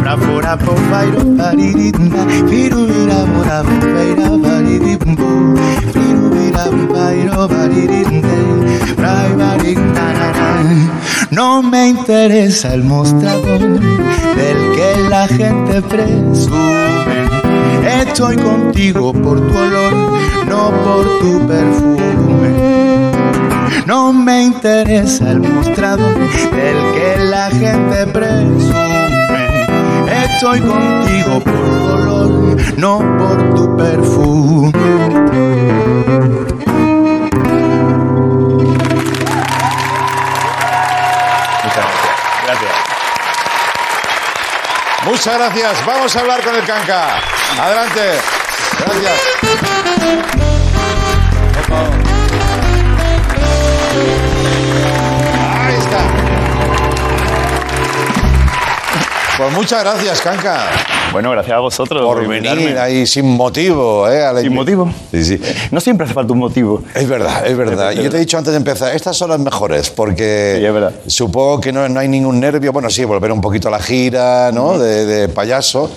[0.00, 5.30] fravora po fairo paririnda, firu viram ram feira paririmbo,
[5.92, 8.36] firu viram fairo paririnde,
[8.96, 10.50] frai varindarara.
[11.30, 16.80] No me interesa el mostrador del que la gente presume.
[18.00, 20.09] Estoy contigo por tu olor,
[20.50, 22.50] no por tu perfume.
[23.86, 29.66] No me interesa el mostrador del que la gente presume.
[30.24, 34.72] Estoy contigo por tu olor, no por tu perfume.
[41.64, 42.16] Muchas gracias.
[42.46, 42.72] Gracias.
[45.04, 45.86] Muchas gracias.
[45.86, 47.20] Vamos a hablar con el Canca.
[47.56, 48.18] Adelante.
[48.78, 50.39] Gracias.
[59.40, 60.66] Pues muchas gracias, Canca,
[61.12, 62.62] Bueno, gracias a vosotros por invitarme.
[62.62, 64.06] venir ahí sin motivo.
[64.06, 64.22] ¿eh?
[64.22, 64.92] a la- ¿Sin motivo?
[65.10, 65.40] Sí, sí.
[65.70, 66.82] No siempre hace falta un motivo.
[66.94, 67.92] Es verdad, es verdad.
[67.92, 70.92] Yo te he dicho antes de empezar, estas son las mejores, porque Sí, es verdad.
[71.06, 72.70] supongo que no, no hay ningún nervio.
[72.70, 74.78] Bueno, sí, volver un poquito a la gira, ¿no?
[74.78, 75.90] De, de payaso.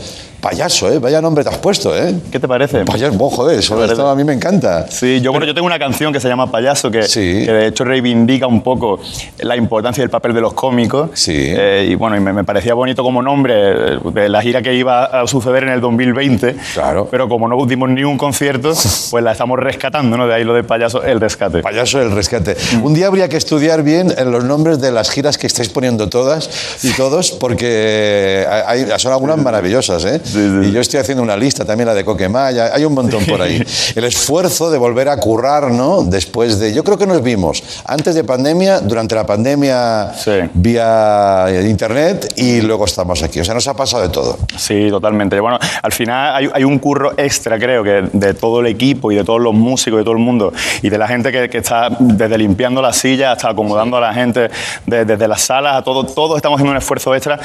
[0.43, 0.99] Payaso, ¿eh?
[0.99, 2.13] Vaya nombre te has puesto, ¿eh?
[2.29, 2.83] ¿Qué te parece?
[2.83, 4.85] Payaso, oh, joder, eso, esto a mí me encanta.
[4.89, 7.45] Sí, yo, bueno, yo tengo una canción que se llama Payaso, que, Sí.
[7.45, 8.99] que de hecho reivindica un poco
[9.39, 11.11] la importancia del papel de los cómicos.
[11.13, 11.31] Sí.
[11.33, 14.73] Eh, y bueno, y me, me parecía bonito como nombre eh, de la gira que
[14.73, 16.57] iba a suceder en el 2020.
[16.73, 17.07] Claro.
[17.09, 18.73] Pero como no dimos ni un concierto,
[19.11, 20.27] pues la estamos rescatando, ¿no?
[20.27, 21.61] De ahí lo de Payaso, el rescate.
[21.61, 22.57] Payaso el rescate.
[22.75, 22.83] Mm.
[22.83, 26.09] Un día habría que estudiar bien eh, los nombres de las giras que estáis poniendo
[26.09, 26.49] todas
[26.83, 30.19] y todos, porque hay, son algunas maravillosas, ¿eh?
[30.35, 33.63] Y yo estoy haciendo una lista, también la de Coquemaya, hay un montón por ahí.
[33.95, 36.03] El esfuerzo de volver a currar, ¿no?
[36.03, 36.73] Después de.
[36.73, 40.11] Yo creo que nos vimos antes de pandemia, durante la pandemia
[40.53, 43.39] vía internet y luego estamos aquí.
[43.39, 44.37] O sea, nos ha pasado de todo.
[44.57, 45.39] Sí, totalmente.
[45.39, 49.15] Bueno, al final hay, hay un curro extra, creo, que de todo el equipo y
[49.15, 51.59] de todos los músicos y de todo el mundo y de la gente que, que
[51.59, 54.49] está desde limpiando las sillas hasta acomodando a la gente,
[54.85, 57.39] de- desde las salas a todo, todos estamos haciendo un esfuerzo extra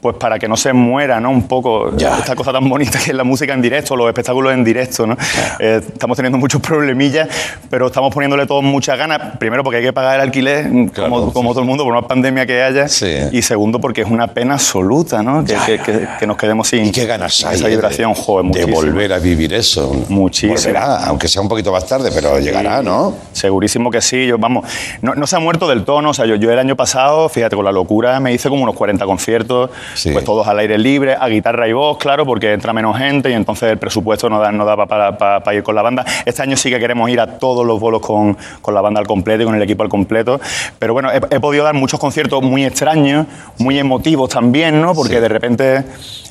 [0.00, 1.30] pues para que no se muera, ¿no?
[1.30, 2.16] Un poco Ya.
[2.30, 5.16] Esta cosa tan bonita que es la música en directo, los espectáculos en directo, ¿no?
[5.58, 7.28] Eh, estamos teniendo muchos problemillas,
[7.68, 9.36] pero estamos poniéndole todos muchas ganas.
[9.38, 11.10] Primero porque hay que pagar el alquiler, Claro.
[11.10, 12.86] como, como todo el mundo, por una pandemia que haya.
[12.86, 13.16] Sí.
[13.32, 15.44] Y segundo porque es una pena absoluta, ¿no?
[15.44, 16.18] Que, Ya, que- ya, que- ya.
[16.18, 17.56] que nos quedemos sin ¿Y qué ganas hay?
[17.56, 19.92] esa vibración, de, joder, de volver a vivir eso.
[20.08, 20.54] Muchísimo.
[20.54, 23.14] Volverá, aunque sea un poquito más tarde, pero llegará, ¿no?
[23.32, 24.26] Segurísimo que sí.
[24.26, 24.64] Yo, vamos,
[25.02, 26.10] no, no se ha muerto del tono.
[26.10, 28.76] O sea, yo, yo el año pasado, fíjate, con la locura me hice como unos
[28.76, 29.70] 40 conciertos,
[30.12, 32.19] pues todos al aire libre, a guitarra y voz, claro.
[32.24, 35.56] Porque entra menos gente y entonces el presupuesto no da, no da para, para- para
[35.56, 36.04] ir con la banda.
[36.24, 39.06] Este año sí que queremos ir a todos los bolos con, con la banda al
[39.06, 40.40] completo y con el equipo al completo.
[40.78, 43.26] Pero bueno, he, he podido dar muchos conciertos muy extraños,
[43.58, 44.94] muy emotivos también, ¿no?
[44.94, 45.84] Porque de repente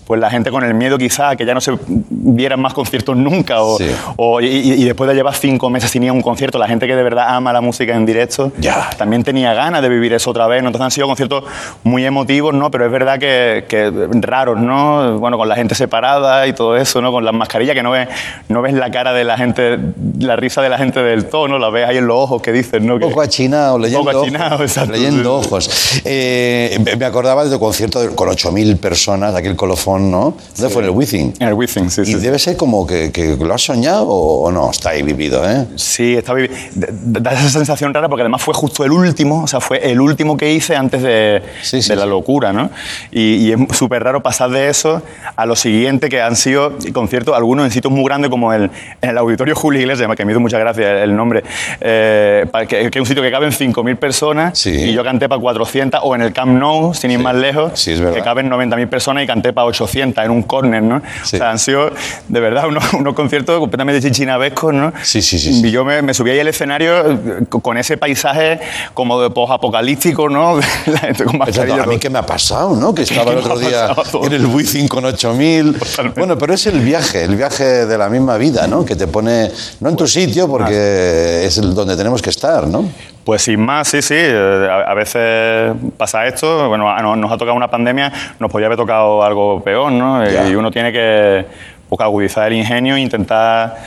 [0.10, 3.62] pues la gente con el miedo quizá que ya no se vieran más conciertos nunca
[3.62, 3.78] o,
[4.16, 6.88] o- y, y- después de llevar cinco meses sin ir a un concierto, la gente
[6.88, 8.52] que de verdad ama la música en directo
[8.98, 10.70] también tenía ganas de vivir eso otra vez, ¿no?
[10.70, 11.44] entonces han sido conciertos
[11.84, 12.72] muy emotivos, ¿no?
[12.72, 13.92] pero es verdad que, que
[14.22, 15.20] raros, ¿no?
[15.20, 17.12] bueno, con la gente separada y todo eso, ¿no?
[17.12, 18.08] con las mascarillas que no ves,
[18.48, 19.78] no ves la cara de la gente,
[20.20, 21.60] la risa de la gente del todo, ¿no?
[21.60, 22.96] la ves ahí en los ojos que dicen, ¿no?
[22.96, 25.48] Un poco achinado, leyendo, poco achinado, ojos, exacto, leyendo sí.
[25.48, 26.02] ojos.
[26.04, 30.36] Eh, me- acordaba de tu concierto con 8.000 personas, aquel colofón, ¿no?
[30.58, 30.82] ¿Dónde fue?
[30.84, 31.34] En el Wizzing.
[31.40, 34.72] En el Wizzing, sí, Y debe ser como que, que lo has soñado o, no,
[34.72, 35.66] está ahí vivido, ¿eh?
[35.76, 39.44] Sí, está vivi- d- d- Da esa sensación rara porque además fue justo el último,
[39.44, 41.42] o sea, fue el último que hice antes de,
[41.90, 42.70] de la locura, ¿no?
[43.12, 45.02] Y, y es súper raro pasar de eso
[45.36, 48.70] a lo siguiente que han sido conciertos, algunos en sitios muy grandes como el,
[49.02, 51.44] en el Auditorio Julio Iglesias, que me hizo muchas gracias el, nombre,
[51.82, 54.60] eh, que, que es un sitio que caben 5.000 personas
[54.90, 57.80] y yo canté para 400, o en el Camp Nou, sin ir más lejos,
[58.14, 60.98] que caben 90.000 personas y canté para 800 en un corner, ¿no?
[60.98, 61.92] O sea, han sido
[62.28, 64.94] de verdad unos, unos conciertos completamente chichinabescos, ¿no?
[65.04, 65.62] Sí, sí, sí.
[65.64, 68.60] Y yo me, me subí ahí al escenario eh, con ese paisaje
[68.94, 70.60] como de post-apocalíptico, ¿no?
[70.86, 71.84] La gente con mascarilla.
[71.84, 72.94] a mí qué me ha pasado, ¿no?
[72.94, 76.14] Que estaba el ¿Qué me otro día en el Wizzing con 8.000.
[76.16, 78.86] Bueno, pero es el viaje, el viaje de la misma vida, ¿no?
[78.86, 82.86] Que te pone, no en tu sitio, porque es el donde tenemos que estar, ¿no?
[83.26, 84.16] Pues sin más, sí, sí.
[84.18, 86.68] eh, A, veces pasa esto.
[86.68, 90.24] Bueno, nos ha tocado una pandemia, nos podría haber tocado algo peor, ¿no?
[90.50, 91.46] Y uno tiene que
[91.88, 93.78] pues, agudizar el ingenio e intentar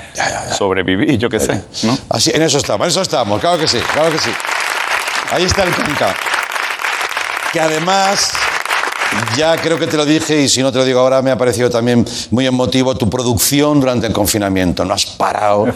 [0.52, 1.96] sobrevivir, yo qué sé, ¿no?
[2.10, 4.30] Así, en eso estamos, en eso estamos, claro que sí, claro que sí.
[5.32, 6.14] Ahí está el canca.
[7.52, 8.32] Que además,
[9.36, 11.36] ya creo que te lo dije y si no te lo digo ahora, me ha
[11.38, 14.84] parecido también muy emotivo tu producción durante el confinamiento.
[14.84, 15.66] No has parado.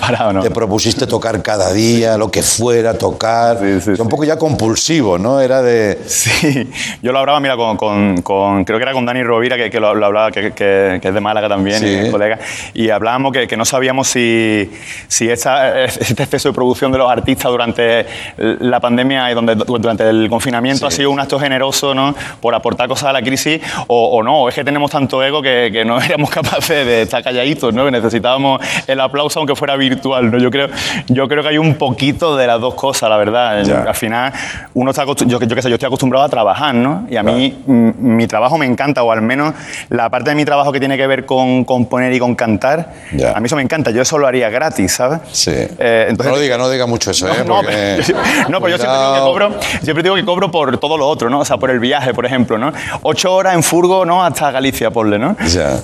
[0.43, 3.59] Te propusiste tocar cada día, lo que fuera, tocar.
[3.65, 5.41] Era un poco ya compulsivo, ¿no?
[5.41, 5.99] Era de...
[6.07, 6.69] Sí,
[7.03, 9.81] yo lo hablaba, mira, con, con- con- creo que era con Dani Rovira, que, que
[9.81, 11.87] lo, lo hablaba, que, que- que es de Málaga también, Sí.
[11.87, 12.39] y es colega,
[12.75, 14.71] y hablábamos que, que no sabíamos si,
[15.09, 20.09] si esta- este exceso de producción de los artistas durante la pandemia y donde, durante
[20.09, 22.15] el confinamiento ha sido un acto generoso, ¿no?
[22.41, 25.69] Por aportar cosas a la crisis, o, o no, es que tenemos tanto ego que,
[25.73, 27.85] que no éramos capaces de estar calladitos, ¿no?
[27.85, 30.39] Que necesitábamos el aplauso aunque fuera virtual, ¿no?
[30.39, 30.69] Yo creo,
[31.09, 33.59] yo creo que hay un poquito de las dos cosas, la verdad.
[33.89, 34.33] Al final,
[34.75, 37.07] uno está yo, yo qué sé, yo estoy acostumbrado a trabajar, ¿no?
[37.11, 39.55] Y a mí mi trabajo me encanta, o al menos
[39.89, 42.93] la parte de mi trabajo que tiene que ver con componer y con cantar,
[43.35, 43.91] a mí eso me encanta.
[43.91, 45.21] Yo eso lo haría gratis, ¿sabes?
[45.33, 45.51] Sí.
[45.53, 47.45] Eh, entonces, no lo diga, no diga mucho eso, ¿eh?
[47.47, 50.79] no, Porque- pero, no, pero yo siempre digo, que cobro, siempre digo que cobro por
[50.79, 51.41] todo lo otro, ¿no?
[51.41, 52.73] O sea, por el viaje, por ejemplo, ¿no?
[53.17, 54.23] Ocho horas en furgo, ¿no?
[54.23, 55.35] Hasta Galicia, ponle, ¿no?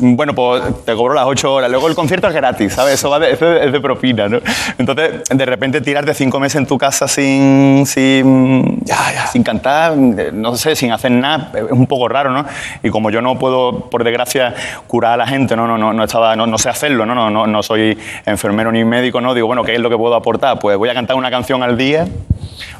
[0.00, 1.70] Bueno, pues te cobro las ocho horas.
[1.70, 2.92] Luego el concierto es gratis, ¿sabes?
[2.92, 4.38] Eso, va de, eso es de propina, ¿no?
[4.76, 8.84] Entonces, de repente tirarte cinco meses en tu casa sin, sin,
[9.32, 12.44] sin cantar, no sé, sin hacer nada, es un poco raro, ¿no?
[12.82, 14.54] Y como yo no puedo, por desgracia,
[14.86, 17.14] curar a la gente, no, no, no, no, estaba, no, no sé hacerlo, ¿no?
[17.14, 19.32] No, no, no soy enfermero ni médico, ¿no?
[19.32, 20.58] Digo, bueno, ¿qué es lo que puedo aportar?
[20.58, 22.06] Pues voy a cantar una canción al día,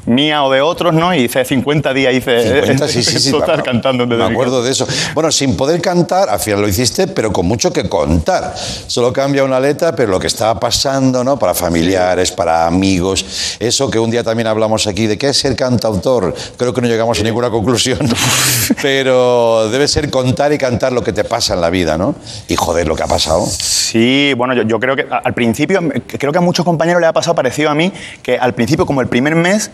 [0.05, 1.11] mía o de otros, ¿no?
[1.15, 3.31] Y hice 50 días, hice 50, sí, sí, sí.
[3.43, 4.85] total cantando desde mi acuerdo de eso.
[5.13, 8.53] Bueno, sin poder cantar, al final lo hiciste, pero con mucho que contar.
[8.87, 11.39] Solo cambia una letra, pero lo que estaba pasando, ¿no?
[11.39, 13.57] Para familiares, para amigos.
[13.59, 16.33] Eso que un día también hablamos aquí de qué es ser cantautor.
[16.57, 17.99] Creo que no llegamos a ninguna conclusión.
[18.81, 22.15] pero debe ser contar y cantar lo que te pasa en la vida, ¿no?
[22.47, 23.45] Y joder, lo que ha pasado.
[23.45, 27.13] Sí, bueno, yo, yo creo que al principio, creo que a muchos compañeros les ha
[27.13, 29.71] pasado parecido a mí, que al principio, como el primer mes,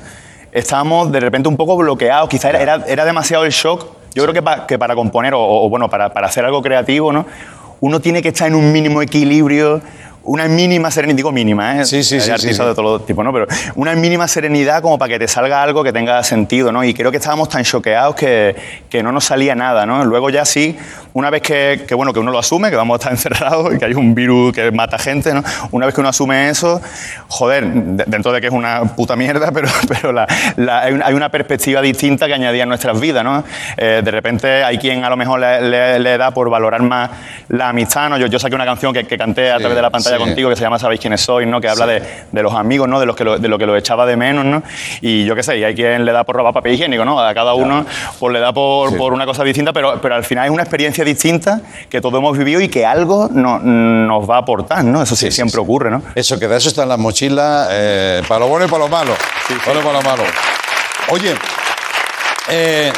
[0.52, 3.99] estábamos de repente un poco bloqueados, quizá era, era, era demasiado el shock.
[4.20, 7.26] Yo creo que, que para componer, o, o, bueno, para, para hacer algo creativo, ¿no?
[7.82, 9.82] uno tiene que estar en un mínimo equilibrio,
[10.32, 11.86] una mínima serenidad, digo mínima, ¿eh?
[11.86, 13.34] Sí, sí, Hay sí, artistas sí, de todo tipo, ¿no?
[13.34, 16.84] Pero una mínima serenidad como para que te salga algo que tenga sentido, ¿no?
[16.84, 18.56] Y creo que estábamos tan choqueados que,
[18.90, 20.06] que no nos salía nada, ¿no?
[20.06, 20.78] Luego ya sí,
[21.14, 23.80] una vez que, que, bueno, que uno lo asume, que vamos a estar encerrados y
[23.80, 25.44] que hay un virus que mata gente, ¿no?
[25.72, 26.80] Una vez que uno asume eso,
[27.28, 31.30] joder, de- dentro de que es una puta mierda, pero, pero la- la- hay, una,
[31.30, 33.44] perspectiva distinta que añadía a nuestras vidas, ¿no?
[33.78, 37.10] Eh, de repente hay quien a lo mejor le, le- le da por valorar más
[37.50, 38.18] la amistad, ¿no?
[38.18, 40.19] Yo, yo saqué una canción que, que canté a través de la pantalla.
[40.20, 41.60] Contigo que se llama Sabéis quiénes sois, ¿no?
[41.60, 42.02] Que habla de,
[42.32, 43.00] de los amigos, ¿no?
[43.00, 44.62] De, los que lo, de lo que lo echaba de menos, ¿no?
[45.02, 47.20] Y yo qué sé, y hay quien le da por robar papel higiénico, ¿no?
[47.20, 47.86] A cada uno
[48.20, 51.04] pues le da por, por una cosa distinta, pero, pero al final es una experiencia
[51.04, 55.02] distinta que todos hemos vivido y que algo no- nos va a aportar, ¿no?
[55.02, 56.02] Eso sí, siempre ocurre, ¿no?
[56.16, 59.12] Eso queda, eso está en la mochila, eh, para lo bueno y para lo malo.
[59.66, 60.24] Bueno y para lo malo.
[61.10, 61.34] Oye,
[62.50, 62.92] eh,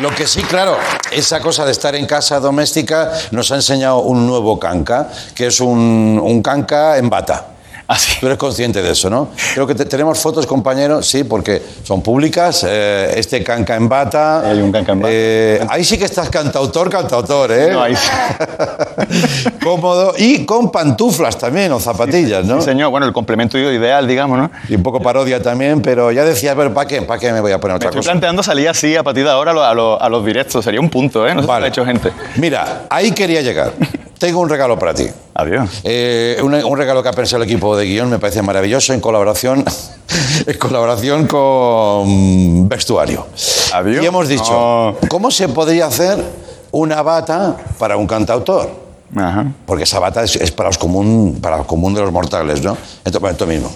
[0.00, 0.76] Lo que sí, claro,
[1.12, 5.60] esa cosa de estar en casa doméstica nos ha enseñado un nuevo canca, que es
[5.60, 7.53] un, canca en bata.
[7.86, 8.18] Así.
[8.18, 9.28] Tú eres consciente de eso, ¿no?
[9.52, 12.64] Creo que te- tenemos fotos, compañeros, sí, porque son públicas.
[12.66, 14.40] eh, este canca en bata.
[14.48, 15.12] Hay un canca en bata.
[15.12, 17.68] Eh, ahí sí que estás cantautor, cantautor, ¿eh?
[17.72, 17.94] No, ahí-
[19.62, 20.14] Cómodo.
[20.16, 22.60] Y con pantuflas también, o zapatillas, ¿no?
[22.60, 22.90] Sí, señor.
[22.90, 24.50] Bueno, el complemento ideal, digamos, ¿no?
[24.68, 27.02] Y un poco parodia también, pero ya decía, pero ¿para qué?
[27.02, 28.10] ¿Para qué me voy a poner Me otra estoy cosa?
[28.12, 30.64] planteando salir así a partir de ahora a los, a los- a los directos.
[30.64, 31.34] Sería un punto, ¿eh?
[31.34, 31.60] No sé si Vale.
[31.60, 32.12] lo ha hecho gente.
[32.36, 33.72] Mira, ahí quería llegar.
[34.24, 35.06] Tengo un regalo para ti.
[35.34, 35.68] Adiós.
[35.84, 39.00] Eh, un, un regalo que ha pensado el equipo de guion me parece maravilloso en
[39.00, 39.62] colaboración,
[40.46, 43.26] en colaboración con vestuario.
[43.74, 44.02] Adiós.
[44.02, 45.08] Y hemos dicho, No.
[45.08, 46.24] ¿cómo se podría hacer
[46.70, 48.70] una bata para un cantautor?
[49.14, 49.44] Ajá.
[49.66, 52.78] Porque esa bata es, es para, los común, para el común de los mortales, ¿no?
[53.04, 53.70] Entonces, bueno, esto mismo.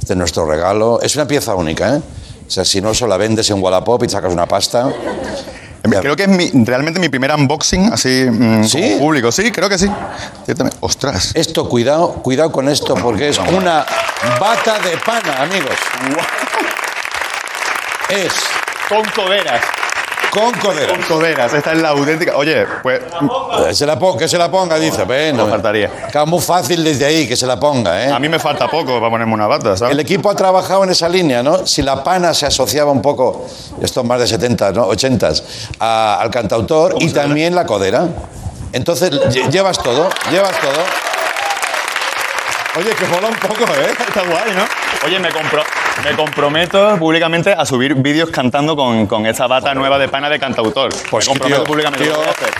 [0.00, 1.00] Este es nuestro regalo.
[1.02, 2.02] Es una pieza única, ¿eh?
[2.48, 4.92] O sea, si no, eso la vendes en Wallapop y sacas una pasta.
[6.00, 8.80] Creo que es mi- realmente mi primer unboxing así mm, ¿Sí?
[8.80, 9.30] como público.
[9.32, 9.90] Sí, creo que sí.
[10.44, 10.76] Ciertamente.
[10.80, 11.32] Ostras.
[11.34, 13.84] Esto, cuidado, cuidado con esto, porque es una
[14.40, 15.74] bata de pana, amigos.
[18.08, 18.32] Es
[18.88, 19.60] Con coderas.
[20.34, 20.92] Con codera.
[20.92, 21.54] Con coderas.
[21.54, 22.36] Esta es la auténtica.
[22.36, 23.00] Oye, pues
[23.68, 25.04] Eh, Se la pon- que se la ponga, dice.
[25.04, 25.88] Bueno, No faltaría.
[26.10, 28.10] Claro, muy fácil desde ahí, que se la ponga, ¿eh?
[28.10, 29.92] a mí me falta poco para ponerme una bata, ¿sabes?
[29.92, 31.66] El equipo ha trabajado en esa línea, ¿no?
[31.66, 33.46] Si la pana se asociaba un poco,
[33.80, 34.84] esto más de 70, ¿no?
[34.86, 35.30] 80,
[35.80, 38.06] a- al cantautor y también la codera.
[38.72, 40.82] Entonces, lle- llevas todo, llevas todo.
[42.76, 43.94] Oye, que mola un poco, ¿eh?
[44.08, 44.64] Está guay, ¿no?
[45.06, 45.62] Oye, me, compro-
[46.02, 50.38] me comprometo públicamente a subir vídeos cantando con, con esta bata nueva de pana de
[50.38, 50.90] cantautor.
[51.10, 52.04] Pues, me comprometo tío, públicamente.
[52.04, 52.14] tío.
[52.14, 52.50] lo voy a hacer.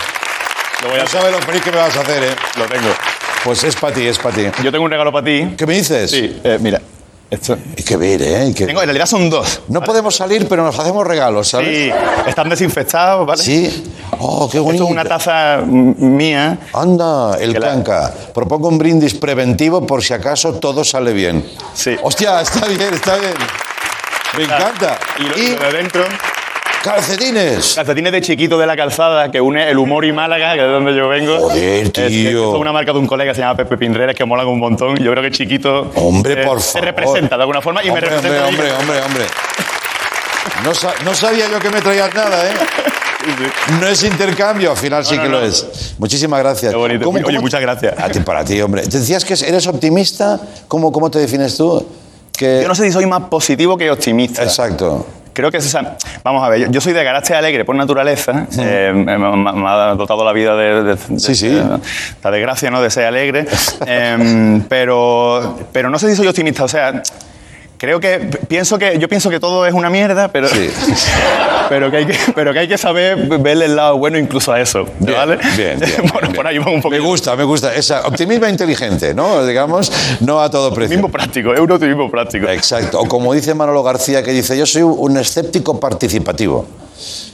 [0.81, 1.19] Lo voy a No hacer.
[1.21, 2.35] sabes lo feliz que me vas a hacer, ¿eh?
[2.57, 2.89] Lo tengo.
[3.43, 4.45] Pues es para ti, es para ti.
[4.63, 5.53] Yo tengo un regalo para ti.
[5.57, 6.09] ¿Qué me dices?
[6.09, 6.81] Sí, eh, mira.
[7.29, 7.57] Esto.
[7.77, 8.35] Hay que ver, ¿eh?
[8.37, 9.61] Hay que- Tengo, en realidad son dos.
[9.67, 11.67] No podemos salir, pero nos hacemos regalos, ¿sabes?
[11.67, 11.91] Sí,
[12.27, 13.41] están desinfectados, ¿vale?
[13.43, 13.83] Sí.
[14.19, 14.83] Oh, qué Esto bonito.
[14.85, 16.57] es una taza mía.
[16.73, 18.13] Anda, el Que la- canca.
[18.33, 21.43] Propongo un brindis preventivo por si acaso todo sale bien.
[21.73, 21.95] Sí.
[22.03, 23.33] Hostia, está bien, está bien.
[24.37, 24.99] Me encanta.
[25.19, 26.03] Y lo, Y lo de dentro,
[26.91, 27.73] calcetines.
[27.75, 30.71] calcetines de chiquito de la calzada que une el humor y Málaga, que es de
[30.71, 31.39] donde yo vengo.
[31.39, 32.05] Joder, tío.
[32.05, 32.13] Es,
[32.55, 34.95] es una marca de un colega que se llama Pepe Pinreres que mola un montón.
[34.97, 35.91] Yo creo que chiquito.
[35.95, 38.47] Hombre, eh, por Se representa de alguna forma y hombre, me representa.
[38.47, 39.25] hombre, hombre, hombre, hombre.
[40.63, 42.53] No, sa- no sabía yo que me traías nada, ¿eh?
[43.81, 45.39] No es intercambio, al final sí que no.
[45.39, 45.95] lo es.
[45.97, 46.71] Muchísimas gracias.
[46.71, 47.09] Qué bonito.
[47.09, 47.95] Oye, muchas gracias.
[47.99, 48.83] A ti, para ti, hombre.
[48.87, 50.39] Te decías que eres optimista.
[50.67, 51.83] ¿Cómo, cómo te defines tú?
[52.37, 52.59] Que...
[52.61, 54.43] Yo no sé si soy más positivo que optimista.
[54.43, 55.05] Exacto.
[55.35, 55.95] Creo que es esa.
[56.23, 58.47] Vamos a ver, yo, yo soy de carácter alegre por naturaleza.
[58.57, 59.11] eh, me,
[59.69, 61.49] ha dotado la vida de, de- de- Sí, sí.
[61.49, 61.63] de-
[62.23, 62.81] la desgracia, ¿no?
[62.81, 63.45] De ser alegre.
[63.85, 66.63] Em, pero, pero no sé si soy optimista.
[66.63, 67.03] O sea,
[67.77, 70.69] creo que pienso que yo pienso que todo es una mierda, pero Sí.
[71.69, 74.61] pero que hay que pero que hay que saber verle el lado bueno incluso a
[74.61, 75.37] eso, Bien, ¿vale?
[75.57, 76.33] bien, bien, por, bien.
[76.33, 76.91] por ahí va un poco.
[76.93, 77.73] Me gusta, me gusta.
[77.73, 79.45] Esa optimismo inteligente, ¿no?
[79.45, 80.95] Digamos, no a todo precio.
[80.97, 82.47] Optimismo práctico, es un optimismo práctico.
[82.47, 82.99] Exacto.
[82.99, 86.65] O como dice Manolo García, que dice, yo soy un escéptico participativo.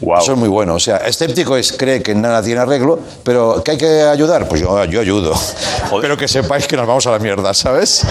[0.02, 0.20] Wow.
[0.20, 0.76] Eso es muy bueno.
[0.76, 4.48] O sea, escéptico es cree que nada tiene arreglo, pero que hay que ayudar.
[4.48, 5.34] Pues yo, yo ayudo.
[6.02, 8.06] Pero que sepáis que nos vamos a la mierda, ¿sabes?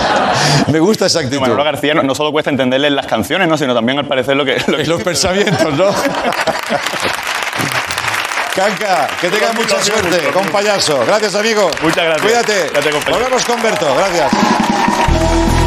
[0.69, 1.41] Me gusta esa actitud.
[1.41, 3.57] Manolo García no, no solo cuesta entenderle las canciones, ¿no?
[3.57, 5.91] sino también al parecer lo que, lo que Y los pensamientos, ¿no?
[8.55, 10.99] Canca, que tengas mucha suerte mucho, con payaso.
[11.07, 11.71] Gracias, amigo.
[11.83, 12.23] Muchas gracias.
[12.23, 12.67] Cuídate.
[12.73, 13.01] Compañero.
[13.11, 13.95] Volvemos con Berto.
[13.95, 15.60] Gracias.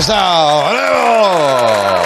[0.00, 0.70] Está.
[0.70, 2.02] ¡Bravo!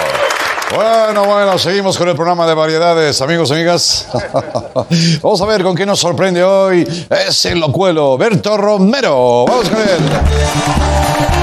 [0.75, 4.07] Bueno, bueno, seguimos con el programa de variedades, amigos amigas.
[5.21, 9.45] Vamos a ver con qué nos sorprende hoy ese locuelo, Berto Romero.
[9.47, 11.34] Vamos con él.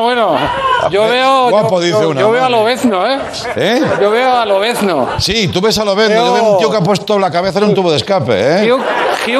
[0.00, 0.48] Bueno, bueno.
[0.90, 2.48] Yo veo, Guapo, yo, dice yo- una, yo veo a.
[2.48, 3.18] Lobezno, ¿eh?
[3.56, 3.80] ¿Eh?
[4.00, 5.08] Yo veo a Lobezno.
[5.18, 7.30] Sí, tú ves a lo vez, Veo- yo veo un tío que ha puesto la
[7.30, 8.62] cabeza en un tubo de escape, ¿eh?
[8.64, 8.76] Tío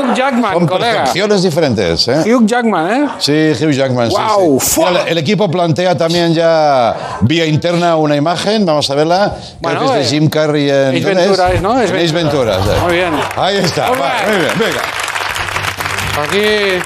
[0.01, 0.93] Hugh Jackman, Son colega.
[0.99, 2.23] percepciones diferentes, ¿eh?
[2.35, 3.09] Hugh Jackman, ¿eh?
[3.19, 4.09] Sí, Hugh Jackman.
[4.11, 4.71] sí, Guau, sí.
[4.71, 4.91] ¡fua!
[4.91, 8.65] Mira, el equipo plantea también ya vía interna una imagen.
[8.65, 9.35] Vamos a verla.
[9.39, 10.89] Creo Bueno, que es de eh, Jim Carrey en.
[10.91, 11.73] Ace ¿dónde Ventura es, ¿no?
[11.73, 12.57] Ace En Ace Ventura.
[12.59, 12.85] Ventura, sí.
[12.85, 13.13] Muy bien.
[13.37, 13.89] Ahí está.
[13.89, 14.29] Right.
[14.29, 14.81] muy bien, venga.
[16.23, 16.83] Aquí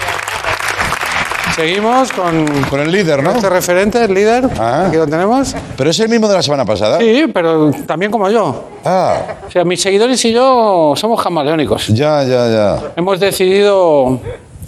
[1.57, 3.31] seguimos con Con el líder, ¿no?
[3.33, 4.49] este referente, el líder.
[4.59, 4.85] Ah.
[4.89, 5.55] Aquí lo tenemos.
[5.77, 6.99] Pero es el mismo de la semana pasada.
[6.99, 8.65] Sí, pero también como yo.
[8.85, 9.17] Ah,
[9.49, 11.89] O sea, mis seguidores y yo somos camaleónicos.
[11.89, 12.79] ya, ya, ya.
[12.97, 14.21] Hemos decidido.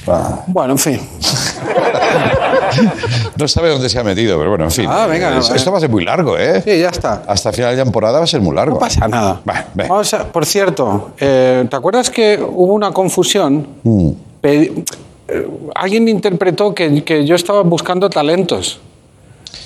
[0.06, 0.40] Ah.
[0.46, 1.00] Bueno, en fin.
[3.36, 4.86] No sabe dónde se ha metido, pero bueno, en fin.
[4.88, 6.60] Ah, venga, Esto- no, Esto va a ser muy largo, ¿eh?
[6.62, 7.22] Sí, ya está.
[7.26, 8.74] Hasta final de temporada va a ser muy largo.
[8.74, 9.40] No pasa nada.
[9.74, 13.66] Vamos a- por cierto, eh, ¿te acuerdas que hubo una confusión?
[13.82, 14.10] Mm.
[15.28, 18.80] Eh, alguien interpretó que, que yo estaba buscando talentos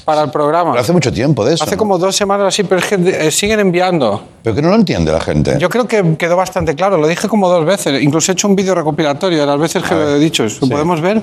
[0.05, 0.73] para el programa.
[0.73, 1.65] Pero hace mucho tiempo de eso.
[1.65, 1.79] Hace ¿no?
[1.79, 2.97] como dos semanas así, pero es que
[3.27, 4.23] eh, siguen enviando.
[4.43, 5.57] Pero que no lo entiende la gente.
[5.59, 8.03] Yo creo que quedó bastante claro, lo dije como dos veces.
[8.03, 10.43] Incluso he hecho un vídeo recopilatorio de las veces que A lo ver, he dicho.
[10.45, 10.67] ¿Lo sí.
[10.67, 11.23] podemos ver?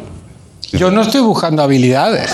[0.71, 2.31] Yo no estoy buscando habilidades.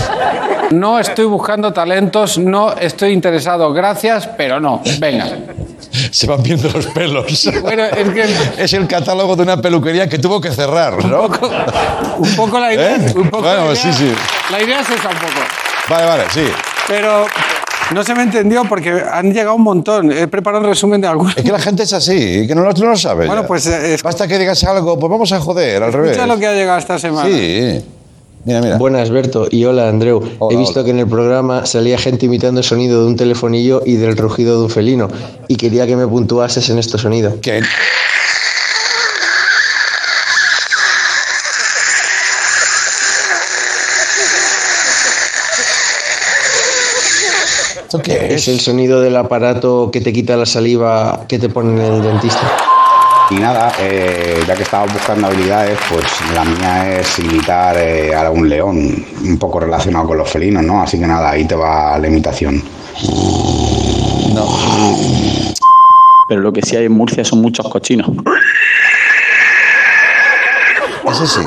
[0.71, 3.71] No estoy buscando talentos, no estoy interesado.
[3.73, 4.81] Gracias, pero no.
[4.99, 5.27] Venga.
[6.11, 7.49] Se van viendo los pelos.
[7.61, 11.23] Bueno, es que Es el catálogo de una peluquería que tuvo que cerrar, ¿no?
[12.17, 12.95] un poco la idea.
[12.95, 13.13] ¿Eh?
[13.15, 14.13] un poco Bueno, la idea- sí, sí.
[14.51, 15.39] La idea es esa un poco.
[15.89, 16.43] Vale, vale, sí.
[16.87, 17.25] Pero
[17.93, 20.11] no se me entendió porque han llegado un montón.
[20.11, 21.37] He preparado un resumen de algunos.
[21.37, 23.27] Es que la gente es así, que no lo, no lo sabe.
[23.27, 23.47] Bueno, ya.
[23.47, 26.11] pues, eh, es- Basta que digas algo, pues vamos a joder, al revés.
[26.11, 27.29] Escucha lo que ha llegado esta semana.
[27.29, 27.85] Sí.
[28.45, 28.77] Mira, mira.
[28.77, 29.47] Buenas, Berto.
[29.49, 30.21] Y hola, Andreu.
[30.37, 30.85] Hola, He visto hola.
[30.85, 34.59] que en el programa salía gente imitando el sonido de un telefonillo y del rugido
[34.59, 35.07] de un felino.
[35.47, 37.39] Y quería que me puntuases en este sonido.
[37.41, 37.61] ¿Qué?
[47.83, 51.79] ¿Esto qué Es el sonido del aparato que te quita la saliva que te ponen
[51.79, 52.74] en el dentista.
[53.31, 58.29] Y nada, eh, ya que estaba buscando habilidades, pues la mía es imitar eh, a
[58.29, 60.81] un león, un poco relacionado con los felinos, ¿no?
[60.81, 62.61] Así que nada, ahí te va la imitación.
[66.27, 68.09] Pero lo que sí hay en Murcia son muchos cochinos.
[71.11, 71.39] Ese sí.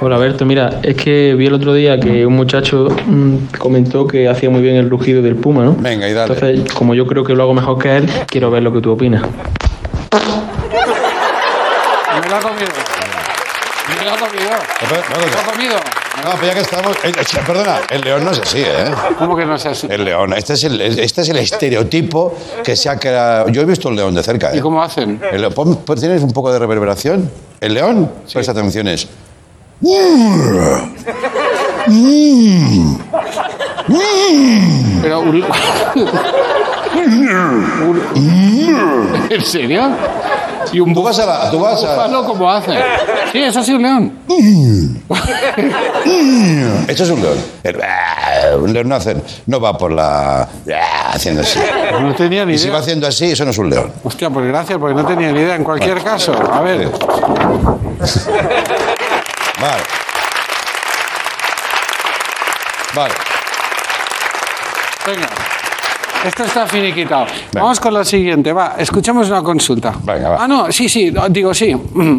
[0.00, 4.28] Hola Berto, mira, es que vi el otro día que un muchacho mm, comentó que
[4.28, 5.74] hacía muy bien el rugido del puma, ¿no?
[5.76, 6.34] Venga, y dale.
[6.34, 8.92] Entonces, como yo creo que lo hago mejor que él, quiero ver lo que tú
[8.92, 9.22] opinas.
[9.22, 9.28] Me
[12.30, 12.68] lo ha comido.
[13.88, 14.50] Me lo ha comido.
[14.80, 15.74] Me lo ha comido.
[16.24, 16.96] No, pero ya que estamos.
[17.04, 18.92] eh, eh, perdona, el león no es así, ¿eh?
[19.18, 19.86] ¿Cómo que no es así?
[19.90, 23.48] El león, este es el, este es el estereotipo que se ha creado.
[23.48, 24.60] Yo he visto el león de cerca, ¿Y ¿eh?
[24.60, 25.20] cómo hacen?
[25.32, 25.54] El león,
[25.98, 27.30] ¿Tienes un poco de reverberación?
[27.60, 28.10] ¿El león?
[28.32, 29.08] Presta atención, es.
[35.02, 35.44] Pero un-
[39.30, 39.90] ¿En serio?
[40.72, 41.50] ¿Y un Tú vas a la.
[41.50, 41.94] Tú vas a.
[41.94, 42.72] búfalo cómo hace?
[43.32, 44.12] Sí, es así un león.
[46.88, 47.38] Esto es un león.
[47.62, 47.76] El-
[48.60, 49.16] Un león no, hace,
[49.46, 50.48] no va por la.
[51.12, 51.58] haciendo así.
[52.00, 52.80] No tenía ni Y si va idea.
[52.80, 53.92] haciendo así, eso no es un león.
[54.04, 55.54] Hostia, pues gracias, porque no tenía ni idea.
[55.54, 56.90] En cualquier caso, a ver.
[59.60, 59.82] Vale.
[62.94, 63.14] Vale.
[65.06, 65.28] Venga.
[66.24, 67.26] Esto está finiquitado.
[67.52, 68.52] Vamos con la siguiente.
[68.52, 69.94] Va, escuchemos una consulta.
[70.02, 70.36] Venga, va.
[70.44, 71.74] Ah, no, sí, sí, digo sí.
[71.74, 72.18] Mm.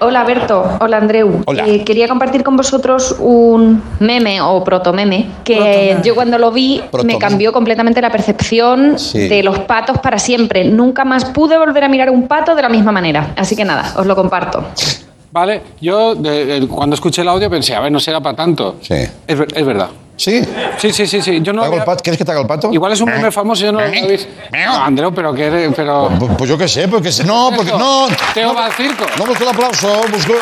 [0.00, 1.42] Hola Berto, hola Andreu.
[1.44, 1.66] Hola.
[1.66, 6.00] Eh, quería compartir con vosotros un meme o protomeme que Protomeme.
[6.04, 7.14] yo cuando lo vi Protomeme.
[7.14, 9.28] me cambió completamente la percepción Sí.
[9.28, 10.64] de los patos para siempre.
[10.64, 13.32] Nunca más pude volver a mirar un pato de la misma manera.
[13.36, 14.64] Así que nada, os lo comparto.
[15.38, 18.76] Vale, yo de- de- cuando escuché el audio pensé, a ver, no será para tanto.
[18.82, 18.94] Sí.
[19.26, 19.88] Es, es verdad.
[20.16, 20.42] ¿Sí?
[20.78, 21.40] Sí, sí, sí, sí.
[21.42, 22.02] Yo no ¿Te hago el había- pato?
[22.02, 22.72] ¿Quieres que te haga el pato?
[22.72, 24.28] Igual es un meme famoso, yo no lo había visto.
[24.52, 27.70] No, Andreu, pero que eres- pero Pues, pues yo qué sé, porque se- no, porque
[27.70, 28.08] no.
[28.34, 29.04] Teo no, va al circo.
[29.16, 30.32] no busco el aplauso, busco.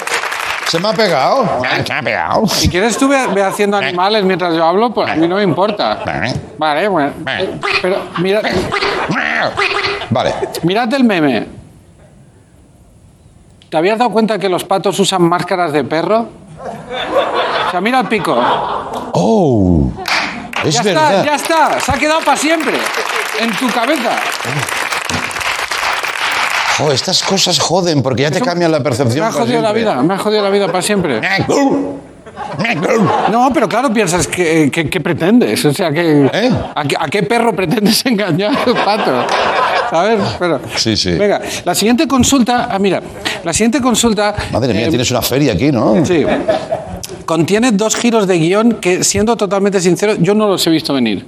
[0.68, 1.60] Se me ha pegado.
[1.84, 2.46] Se me ha pegado.
[2.48, 5.42] Si quieres tú ve, ve haciendo animales mientras yo hablo, pues a mí no me
[5.42, 6.02] importa.
[6.56, 7.12] Vale, bueno.
[7.82, 8.40] Pero mira,
[10.10, 10.34] Vale.
[10.62, 11.46] mirad el meme.
[13.76, 16.26] ¿Te habías dado cuenta que los patos usan máscaras de perro?
[17.68, 18.34] O sea, mira el pico.
[19.12, 19.90] Oh.
[20.64, 21.10] Es ya verdad.
[21.18, 21.80] está, ya está.
[21.80, 22.78] Se ha quedado para siempre.
[23.38, 24.12] En tu cabeza.
[26.78, 29.26] Jo, estas cosas joden porque ya te cambian la Me percepción.
[29.26, 31.20] ha para jodido la vida, me ha jodido la vida para siempre.
[33.30, 35.64] No, pero claro, piensas que, que- que pretendes.
[35.64, 36.50] O sea, que, ¿Eh?
[36.74, 38.52] ¿a, qué, a qué perro pretendes engañar,
[38.84, 39.24] pato?
[39.90, 40.20] ¿Sabes?
[40.38, 41.12] Pero, Sí, sí.
[41.12, 42.68] Venga, la siguiente consulta.
[42.70, 43.00] Ah, mira,
[43.44, 44.34] la siguiente consulta.
[44.52, 46.04] Madre mía, eh, tienes una feria aquí, ¿no?
[46.04, 46.24] Sí.
[47.24, 51.24] contiene dos giros de guion que, siendo totalmente sincero, yo no los he visto venir.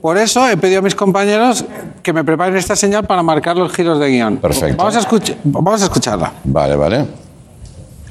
[0.00, 1.64] Por eso he pedido a mis compañeros
[2.02, 4.36] que me preparen esta señal para marcar los giros de guion.
[4.36, 4.76] Perfecto.
[4.76, 6.32] Vamos a, escuch- vamos a escucharla.
[6.44, 7.04] Vale, vale.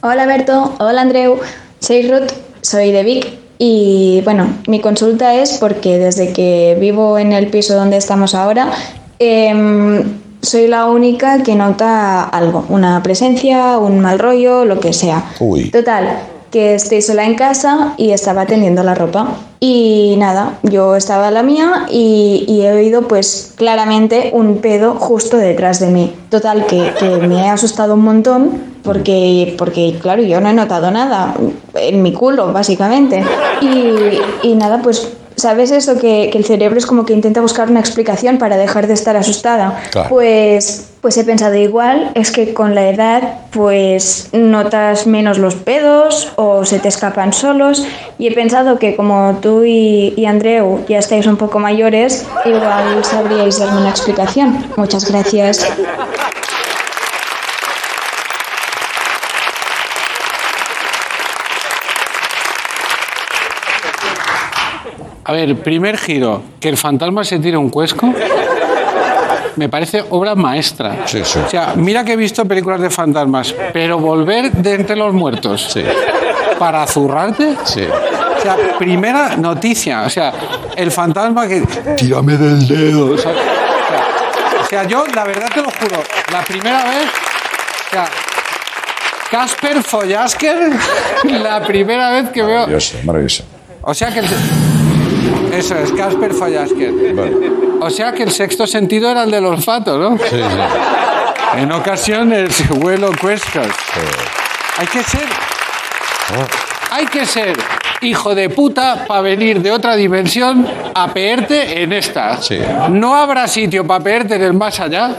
[0.01, 1.39] Hola Berto, hola Andreu,
[1.79, 3.27] soy Ruth, soy de Vic
[3.59, 8.71] y bueno, mi consulta es porque desde que vivo en el piso donde estamos ahora,
[9.19, 10.03] em,
[10.41, 15.25] soy la única que nota algo, una presencia, un mal rollo, lo que sea.
[15.39, 15.71] Uy.
[15.71, 16.19] Total,
[16.57, 19.27] que estoy sola en casa y estaba tendiendo la ropa.
[19.59, 25.37] Y nada, yo estaba a la mía y, he oído pues claramente un pedo justo
[25.37, 26.15] detrás de mí.
[26.31, 26.91] Total, que,
[27.27, 31.35] me he asustado un montón porque, porque claro, yo no he notado nada
[31.75, 33.23] en mi culo, básicamente.
[34.41, 35.16] Y nada, pues...
[35.37, 35.99] ¿Sabes eso?
[35.99, 39.15] Que, que el cerebro es como que intenta buscar una explicación para dejar de estar
[39.15, 39.79] asustada.
[39.91, 40.09] Claro.
[40.09, 46.33] Pues, pues he pensado igual, es que con la edad pues notas menos los pedos
[46.37, 47.85] o se te escapan solos
[48.17, 53.05] y he pensado que como tú y, y Andreu ya estáis un poco mayores, igual
[53.05, 54.65] sabríais darme una explicación.
[54.75, 55.65] Muchas gracias.
[65.27, 68.13] A ver, primer giro, que el fantasma se tire un cuesco.
[69.57, 71.05] Me parece obra maestra.
[71.05, 71.39] Sí, sí.
[71.45, 75.77] O sea, mira que he visto películas de fantasmas, pero volver de entre los muertos
[76.57, 77.57] para zurrarte.
[77.65, 77.83] Sí.
[77.83, 80.03] O sea, primera noticia.
[80.03, 80.31] O sea,
[80.77, 81.61] el fantasma que.
[81.97, 83.15] Tírame del dedo.
[83.15, 83.33] O sea,
[84.61, 87.09] o sea, yo, la verdad te lo juro, la primera vez.
[87.87, 88.05] O sea,
[89.29, 90.71] Casper Follasker,
[91.25, 92.59] la primera vez que veo.
[92.59, 93.43] Maravilloso, maravilloso.
[93.81, 94.25] O sea que el...
[95.57, 96.93] Eso es, Casper Fallasker.
[97.81, 100.17] O sea que el sexto sentido era el del olfato, ¿no?
[100.17, 100.39] Sí, sí.
[101.57, 103.67] En ocasiones huelo cuescos.
[104.77, 105.25] Hay que ser...
[106.91, 107.57] Hay que ser
[108.01, 112.39] hijo de puta para venir de otra dimensión a peerte en esta.
[112.89, 115.15] No habrá sitio para peerte en el más allá.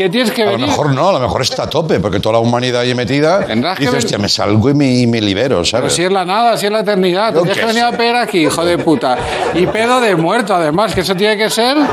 [0.00, 0.66] Que tienes que A lo venir...
[0.68, 3.44] mejor no, a lo mejor está a tope, porque toda la humanidad ahí metida.
[3.44, 5.92] que Dices, ven- hostia, me salgo y me, y me libero, Pero ¿sabes?
[5.92, 7.34] si es la nada, si es la eternidad.
[7.34, 9.18] Tienes qué que venir a pedir aquí, hijo de puta.
[9.52, 11.76] Y pedo de muerto, además, que eso tiene que ser...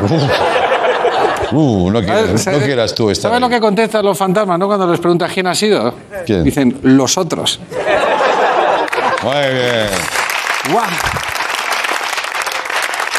[1.49, 4.68] Uh, no quieras, ¿Sabes- no quieras tú estar ¿Sabes lo que contestan los fantasmas, no?
[4.68, 5.93] Cuando les preguntas quién ha sido.
[6.26, 6.43] ¿Quién?
[6.43, 7.62] Dicen, los otros.
[9.24, 9.88] Muy bien.
[10.72, 10.84] ¡Guau!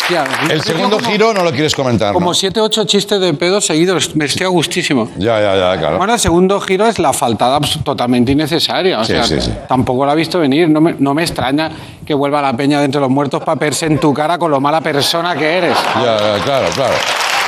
[0.09, 2.35] Hostia, El segundo como- giro no lo quieres comentar, Como ¿no?
[2.35, 4.17] siete, ocho chistes de pedo seguidos.
[4.17, 5.11] Me estoy a gustísimo.
[5.19, 5.99] Ya, ya, ya, claro.
[5.99, 9.01] Bueno, el segundo giro es la faltada totalmente innecesaria.
[9.01, 9.53] O Sí, sea, sí, sí.
[9.69, 10.67] tampoco la he visto venir.
[10.71, 11.71] No me, no me extraña
[12.07, 14.61] que vuelva la peña de entre los muertos para verse en tu cara con lo
[14.63, 15.77] mala persona que eres.
[15.97, 16.03] Ya,
[16.39, 16.95] ya, claro, claro.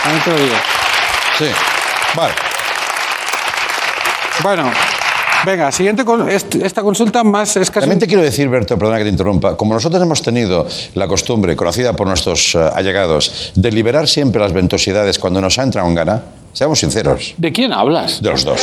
[0.02, 0.56] También te lo digo.
[1.38, 1.46] Sí.
[2.14, 2.34] Vale.
[4.42, 4.70] Bueno,
[5.44, 7.80] venga, siguiente con- esta consulta más es casi...
[7.80, 11.56] También te quiero decir, Berto, perdona que te interrumpa, como nosotros hemos tenido la costumbre,
[11.56, 16.22] conocida por nuestros eh, allegados, de liberar siempre las ventosidades cuando nos entra un gana,
[16.52, 17.34] seamos sinceros.
[17.36, 18.20] ¿De quién hablas?
[18.22, 18.60] De los dos.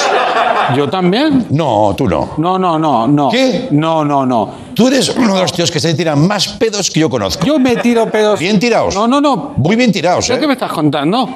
[0.76, 1.46] ¿Yo también?
[1.52, 2.32] No, tú no.
[2.38, 3.30] No, no, no, no.
[3.30, 3.68] ¿Qué?
[3.72, 4.68] No, no, no.
[4.76, 7.46] Tú eres uno de los tíos que se tiran más pedos que yo conozco.
[7.46, 8.40] Yo me tiro pedos.
[8.40, 8.94] Bien tirados.
[8.94, 9.54] No, no, no.
[9.58, 10.48] Muy bien tirados, ¿Qué ¿eh?
[10.48, 11.30] me estás contando?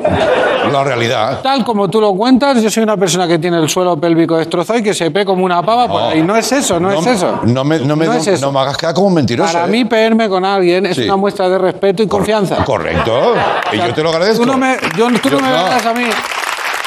[0.72, 1.42] La realidad.
[1.42, 4.78] Tal como tú lo cuentas, yo soy una persona que tiene el suelo pélvico destrozado
[4.80, 6.22] y que se pe como una pava por ahí.
[6.22, 7.40] No es eso, no, es eso.
[7.44, 8.46] No me, no me, No es eso.
[8.46, 9.52] no me hagas quedar como un mentiroso.
[9.54, 9.70] Para ¿eh?
[9.70, 11.04] mí, peerme con alguien es Sí.
[11.04, 12.64] una muestra de respeto y confianza.
[12.64, 13.34] Correcto.
[13.74, 14.44] Y yo te lo agradezco.
[14.44, 16.04] Tú no me, yo- tú no me verás a mí.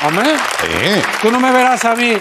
[0.06, 0.30] Hombre,
[0.60, 1.02] Sí.
[1.22, 2.12] tú no me verás a mí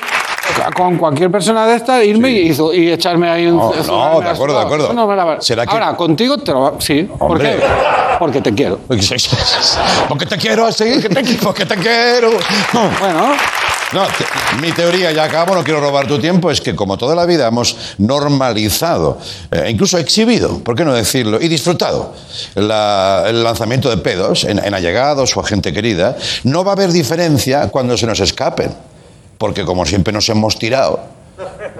[0.75, 3.57] con cualquier persona de esta irme y, y echarme ahí un.
[3.57, 4.93] No, no, zurrarme de acuerdo, de acuerdo.
[4.93, 7.09] No me ¿Será que- Ahora, contigo te lo va- Sí.
[7.17, 7.59] ¿Por qué?
[8.19, 8.79] Porque te quiero.
[10.07, 10.85] Porque te quiero así.
[11.41, 12.31] Porque te quiero.
[12.99, 13.33] Bueno.
[13.93, 17.15] No, te- mi teoría, ya acabo, no quiero robar tu tiempo, es que como toda
[17.15, 19.17] la vida hemos normalizado,
[19.51, 21.39] eh, incluso exhibido, ¿por qué no decirlo?
[21.41, 22.13] Y disfrutado
[22.55, 26.75] la- el lanzamiento de pedos en, en allegados o a gente querida, no va a
[26.75, 28.71] haber diferencia cuando se nos escapen.
[29.37, 30.99] Porque como siempre nos hemos tirado,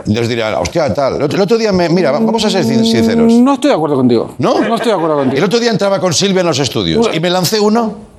[0.07, 1.15] nos dirán, hostia, tal.
[1.21, 3.31] El otro, día, me, mira, vamos a ser sin- sinceros.
[3.33, 4.35] No estoy de acuerdo contigo.
[4.37, 4.59] ¿No?
[4.59, 5.37] No estoy de acuerdo contigo.
[5.37, 8.12] El otro día entraba con Silvia en los estudios y me lancé uno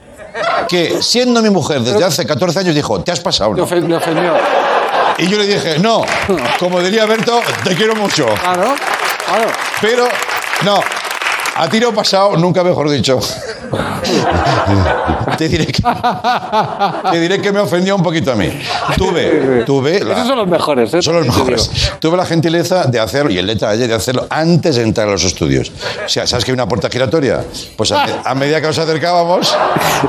[0.68, 3.52] que, siendo mi mujer desde hace 14 años, dijo, te has pasado.
[3.54, 3.66] Le ¿no?".
[3.68, 4.34] ofen- le ofendió.
[5.18, 6.04] Y yo le dije, no,
[6.58, 8.26] como diría Berto, te quiero mucho.
[8.40, 8.74] Claro,
[9.26, 9.50] claro.
[9.80, 10.08] Pero,
[10.64, 10.80] no,
[11.56, 13.18] a tiro pasado, nunca mejor dicho.
[15.38, 15.82] te, diré que,
[17.10, 18.48] te diré que me ofendió un poquito a mí.
[18.96, 20.00] Tuve, tuve...
[20.04, 21.02] la- Esos son los mejores, ¿eh?
[21.02, 21.70] son los mejores.
[21.98, 25.24] Tuve la gentileza de hacerlo, y el detalle de hacerlo antes de entrar a los
[25.24, 25.70] estudios.
[26.04, 27.44] O sea, ¿sabes que hay una puerta giratoria?
[27.76, 29.56] Pues a, a medida que nos acercábamos,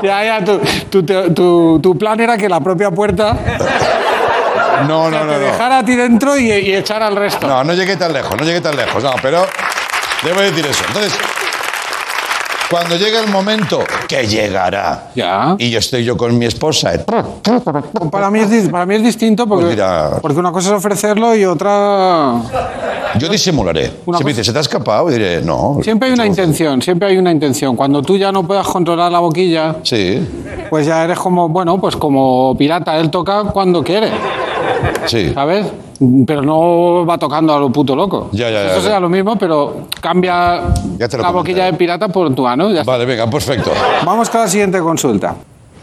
[0.03, 3.37] Ya, ya, tu, tu, tu- tu plan era que la propia puerta
[4.87, 5.45] No, no, no, Te no.
[5.45, 7.47] dejar a ti dentro y, y echar al resto.
[7.47, 9.45] No, no llegué tan lejos, no llegué tan lejos, no, pero
[10.23, 10.83] debo decir eso.
[10.87, 11.13] Entonces,
[12.69, 15.09] cuando llegue el momento, que llegará,
[15.57, 16.93] y yo estoy yo con mi esposa,
[18.11, 21.45] Para mí es, para mí es distinto porque, Pues porque una cosa es ofrecerlo y
[21.45, 22.33] otra...
[23.17, 23.91] yo disimularé.
[24.05, 25.09] Una si me cosa- dice, ¿se te ha escapado?
[25.09, 25.77] diré, no.
[25.83, 27.75] Siempre hay una intención, siempre hay una intención.
[27.75, 30.27] Cuando tú ya no puedas controlar la boquilla, Sí,
[30.69, 34.09] pues ya eres como, bueno, pues como pirata, él toca cuando quiere,
[35.05, 35.31] sí.
[35.33, 35.65] ¿sabes?
[36.27, 38.29] Pero no va tocando a lo puto loco.
[38.33, 38.81] Ya, ya, ya, Eso ya.
[38.81, 40.61] será lo mismo, pero cambia
[40.97, 42.71] Ya te lo la boquilla de pirata por tu ano.
[42.71, 42.91] ya está.
[42.91, 43.71] Vale, venga, perfecto.
[44.05, 45.35] Vamos con la siguiente consulta.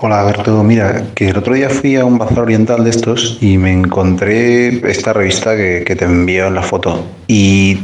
[0.04, 3.56] Hola Alberto, mira, que el otro día fui a un bazar oriental de estos y
[3.56, 6.98] me encontré esta revista que, que te envió en la foto
[7.28, 7.78] y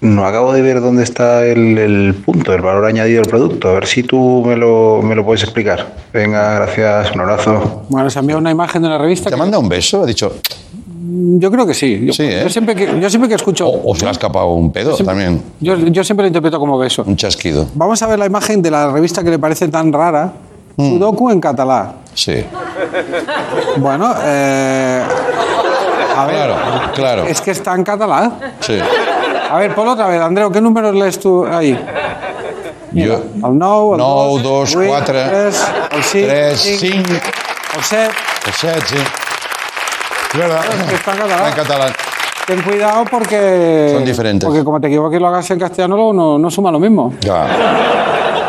[0.00, 3.70] no acabo de ver dónde está el, el punto, el valor añadido del producto.
[3.70, 5.94] A ver si tú me lo, me lo puedes explicar.
[6.12, 7.82] Venga, gracias, un abrazo.
[7.88, 9.28] Bueno, se envía una imagen de la revista.
[9.30, 10.02] ¿Te manda un beso?
[10.04, 10.32] Ha dicho,
[11.06, 12.06] Yo creo que sí.
[12.06, 12.40] Yo, Sí, ¿eh?
[12.44, 13.68] yo siempre que, yo siempre que escucho...
[13.68, 17.04] o se le ha escapado un pedo también, Yo, yo siempre lo interpreto como beso.
[17.06, 17.66] un chasquido.
[17.74, 20.32] Vamos a ver la imagen de la revista que le parece tan rara.
[20.76, 20.88] Mm.
[20.90, 21.92] Sudoku en catalán.
[22.14, 22.44] Sí,
[23.76, 25.02] Bueno, eh,
[26.16, 26.34] a ver.
[26.34, 26.56] claro,
[26.94, 27.24] claro.
[27.24, 28.38] Es que está en catalán.
[28.60, 28.78] Sí.
[29.50, 31.78] A ver, ponlo otra vez, Andreu, ¿qué números lees tú ahí?
[32.92, 35.64] Yo, El 9, el 9, 2, 2, 4, 3,
[35.96, 36.96] el 5, 3, 5,
[37.76, 38.10] el 7.
[38.46, 38.96] el 7, sí.
[40.34, 40.60] Es verdad.
[40.80, 41.46] Es que está en catalán.
[41.48, 41.92] En catalán.
[42.46, 43.90] Ten cuidado porque...
[43.94, 44.46] Son diferentes.
[44.46, 47.14] Porque como te equivoques y lo hagas en castellano, luego no, no suma lo mismo.
[47.20, 47.46] Ya.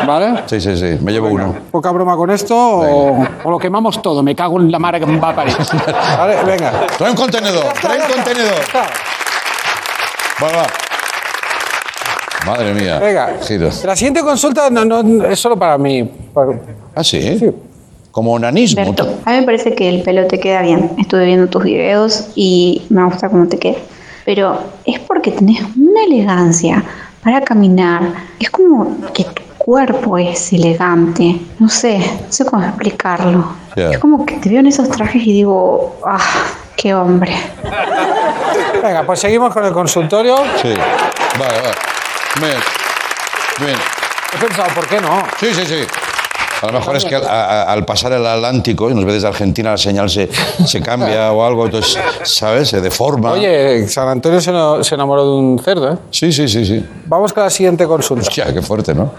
[0.06, 0.42] ¿Vale?
[0.46, 0.98] Sí, sí, sí.
[1.00, 1.54] Me llevo uno.
[1.70, 4.22] Poca broma con esto o, o lo quemamos todo.
[4.22, 5.56] Me cago en la madre que me va a parir.
[6.18, 6.86] Vale, venga.
[6.98, 8.58] Trae un contenedor, trae un contenedor.
[10.42, 10.66] Va, va.
[12.46, 12.98] Madre mía.
[12.98, 13.30] Venga.
[13.42, 13.82] Giros.
[13.84, 16.04] La siguiente consulta no, no, es solo para mí.
[16.34, 16.52] Para-
[16.94, 17.52] Ah, sí.
[18.16, 18.82] Como onanismo.
[18.82, 20.92] Berto, a mí me parece que el pelo te queda bien.
[20.96, 23.76] Estuve viendo tus videos y me gusta cómo te queda.
[24.24, 26.82] Pero es porque tenés una elegancia
[27.22, 28.00] para caminar.
[28.40, 31.38] Es como que tu cuerpo es elegante.
[31.58, 33.52] No sé, no sé cómo explicarlo.
[33.76, 33.90] Ya.
[33.90, 36.18] Es como que te veo en esos trajes y digo, ah,
[36.74, 37.36] qué hombre.
[38.82, 40.38] Venga, pues seguimos con el consultorio.
[40.62, 40.72] Sí.
[41.38, 41.76] Vale, vale.
[42.40, 42.56] Bien.
[43.60, 43.78] Bien.
[44.32, 45.22] He pensado, ¿por qué no?
[45.38, 46.05] Sí, sí, sí.
[46.62, 49.28] A lo mejor es que al, a- al pasar el Atlántico, y nos ve desde
[49.28, 50.28] Argentina, la señal se,
[50.66, 52.68] se cambia o algo, entonces, ¿sabes?
[52.68, 53.32] Se deforma.
[53.32, 55.96] Oye, San Antonio se, no- se enamoró de un cerdo, ¿eh?
[56.10, 56.84] Sí, sí, sí, sí.
[57.06, 58.22] Vamos con la siguiente consulta.
[58.26, 59.12] Hostia, qué fuerte, ¿no?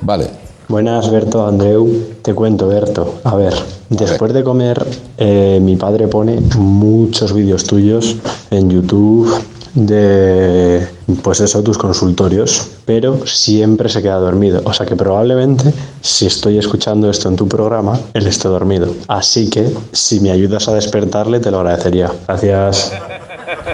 [0.00, 0.28] Vale.
[0.68, 1.88] Buenas, Berto, Andreu.
[2.22, 3.20] Te cuento, Berto.
[3.24, 3.54] A ver,
[3.88, 4.84] después de comer,
[5.16, 8.16] eh, mi padre pone muchos vídeos tuyos
[8.50, 9.32] en YouTube
[9.76, 10.86] de,
[11.22, 14.62] pues eso, tus consultorios, pero siempre se queda dormido.
[14.64, 18.88] O sea que probablemente, si estoy escuchando esto en tu programa, él esté dormido.
[19.06, 22.10] Así que, si me ayudas a despertarle, te lo agradecería.
[22.26, 22.92] Gracias.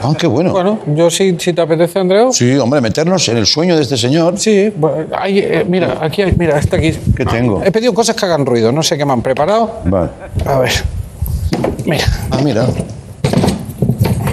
[0.03, 0.51] Ah, qué bueno.
[0.51, 2.33] Bueno, yo sí, si te apetece, Andreu.
[2.33, 4.39] Sí, hombre, meternos en el sueño de este señor.
[4.39, 6.93] Sí, bueno, ahí, eh, mira, aquí hay, mira, está aquí.
[7.17, 7.63] ¿Qué tengo?
[7.65, 9.81] He pedido cosas que hagan ruido, no sé qué me han preparado.
[9.85, 10.11] Vale.
[10.45, 10.73] A ver.
[11.87, 12.07] Mira.
[12.31, 12.67] Ah, mira.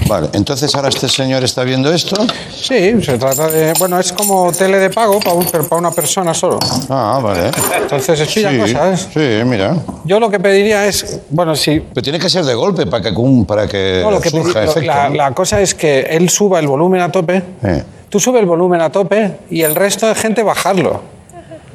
[0.09, 2.15] Vale, entonces ahora este señor está viendo esto.
[2.53, 3.73] Sí, se trata de.
[3.79, 6.57] Bueno, es como tele de pago para, un- pero para una persona solo.
[6.89, 7.51] Ah, vale.
[7.81, 9.07] Entonces espilla sí, cosas.
[9.13, 9.75] Sí, mira.
[10.05, 11.19] Yo lo que pediría es.
[11.29, 11.79] Bueno, si.
[11.79, 13.11] Pero tiene que ser de golpe para que,
[13.47, 14.81] para que No, lo que surja efecto.
[14.81, 15.15] la, ¿no?
[15.15, 17.43] la cosa es que él suba el volumen a tope.
[17.63, 20.99] Eh, Tú sube el volumen a tope y el resto de gente bajarlo.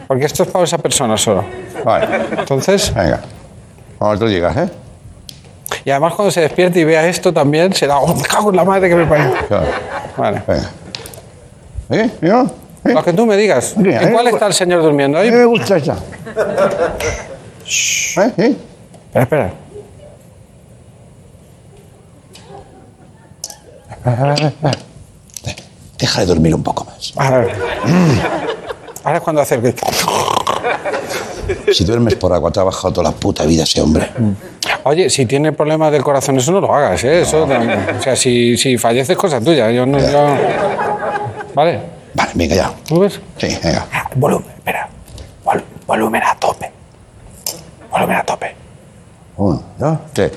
[0.08, 1.44] Porque esto es para esa persona solo.
[1.84, 2.08] Vale.
[2.38, 2.92] Entonces.
[2.92, 3.20] Venga.
[4.00, 4.68] Vamos, tú llegas, ¿eh?
[5.84, 7.98] Y además cuando se despierte y vea esto también será.
[7.98, 9.34] ¡Oh, me cago en la madre que me parió!
[9.48, 9.66] Claro.
[10.16, 10.42] Vale.
[10.46, 10.70] Venga.
[11.90, 12.10] ¿Eh?
[12.22, 12.46] ¿Yo?
[12.84, 13.74] Lo que tú me digas.
[13.76, 15.18] ¿En eh, cuál está el señor durmiendo?
[15.18, 15.30] Ahí.
[15.30, 15.96] Me gusta esa.
[18.16, 18.32] ¿Eh?
[18.36, 18.56] ¿Eh?
[19.14, 19.52] Espera, espera.
[25.98, 27.12] Deja de dormir un poco más.
[27.16, 27.56] A ver.
[29.04, 29.74] Ahora es cuando hace el que-
[31.72, 34.10] Si duermes por agua, te ha bajado toda la puta vida ese hombre.
[34.84, 37.22] Oye, si tiene problemas del corazón, eso no lo hagas, ¿eh?
[37.22, 39.70] Eso, o sea, si, si falleces, es cosa tuya.
[39.70, 39.98] Yo no.
[39.98, 40.36] yo-
[41.54, 41.80] ¿Vale?
[42.12, 42.72] Vale, venga ya.
[42.86, 43.18] ¿Tú ves?
[43.38, 43.86] Sí, venga.
[44.14, 44.88] Volumen, espera.
[45.44, 46.70] Vol- volumen a tope.
[47.90, 48.54] Volumen a tope.
[49.36, 50.32] Uno, dos, tres.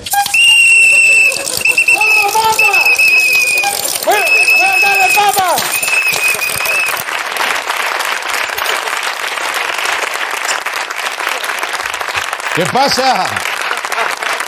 [12.54, 13.24] ¿Qué pasa?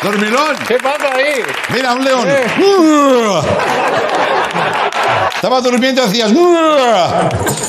[0.03, 0.57] ¡Dormilón!
[0.67, 1.43] ¿Qué pasa ahí?
[1.75, 2.27] Mira, un león.
[2.27, 2.47] Eh.
[5.35, 6.33] Estaba durmiendo y hacías.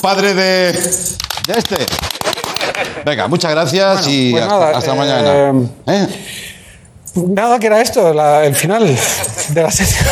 [0.02, 0.72] Padre de.
[0.74, 1.86] de este.
[3.06, 5.70] Venga, muchas gracias y pues hasta, nada, hasta eh, mañana.
[5.88, 6.08] ¿Eh?
[7.14, 8.86] Nada, que era esto, la- el final
[9.50, 10.08] de la sección.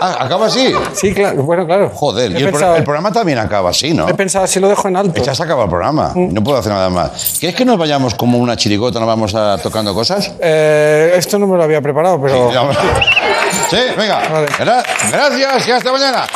[0.00, 0.72] Ah, ¿Acaba así?
[0.94, 1.90] Sí, claro, bueno, claro.
[1.94, 4.08] Joder, y el, pro- pensado- el programa también acaba así, ¿no?
[4.08, 5.22] He pensado si lo dejo en alto.
[5.22, 6.12] Ya se acaba el programa.
[6.14, 6.34] Mm.
[6.34, 7.36] No puedo hacer nada más.
[7.38, 10.32] ¿Quieres que nos vayamos como una chirigota, nos vamos a tocando cosas?
[10.40, 12.50] Eh, esto no me lo había preparado, pero.
[13.70, 14.22] Sí, venga.
[14.58, 16.26] Gra- gracias y hasta mañana.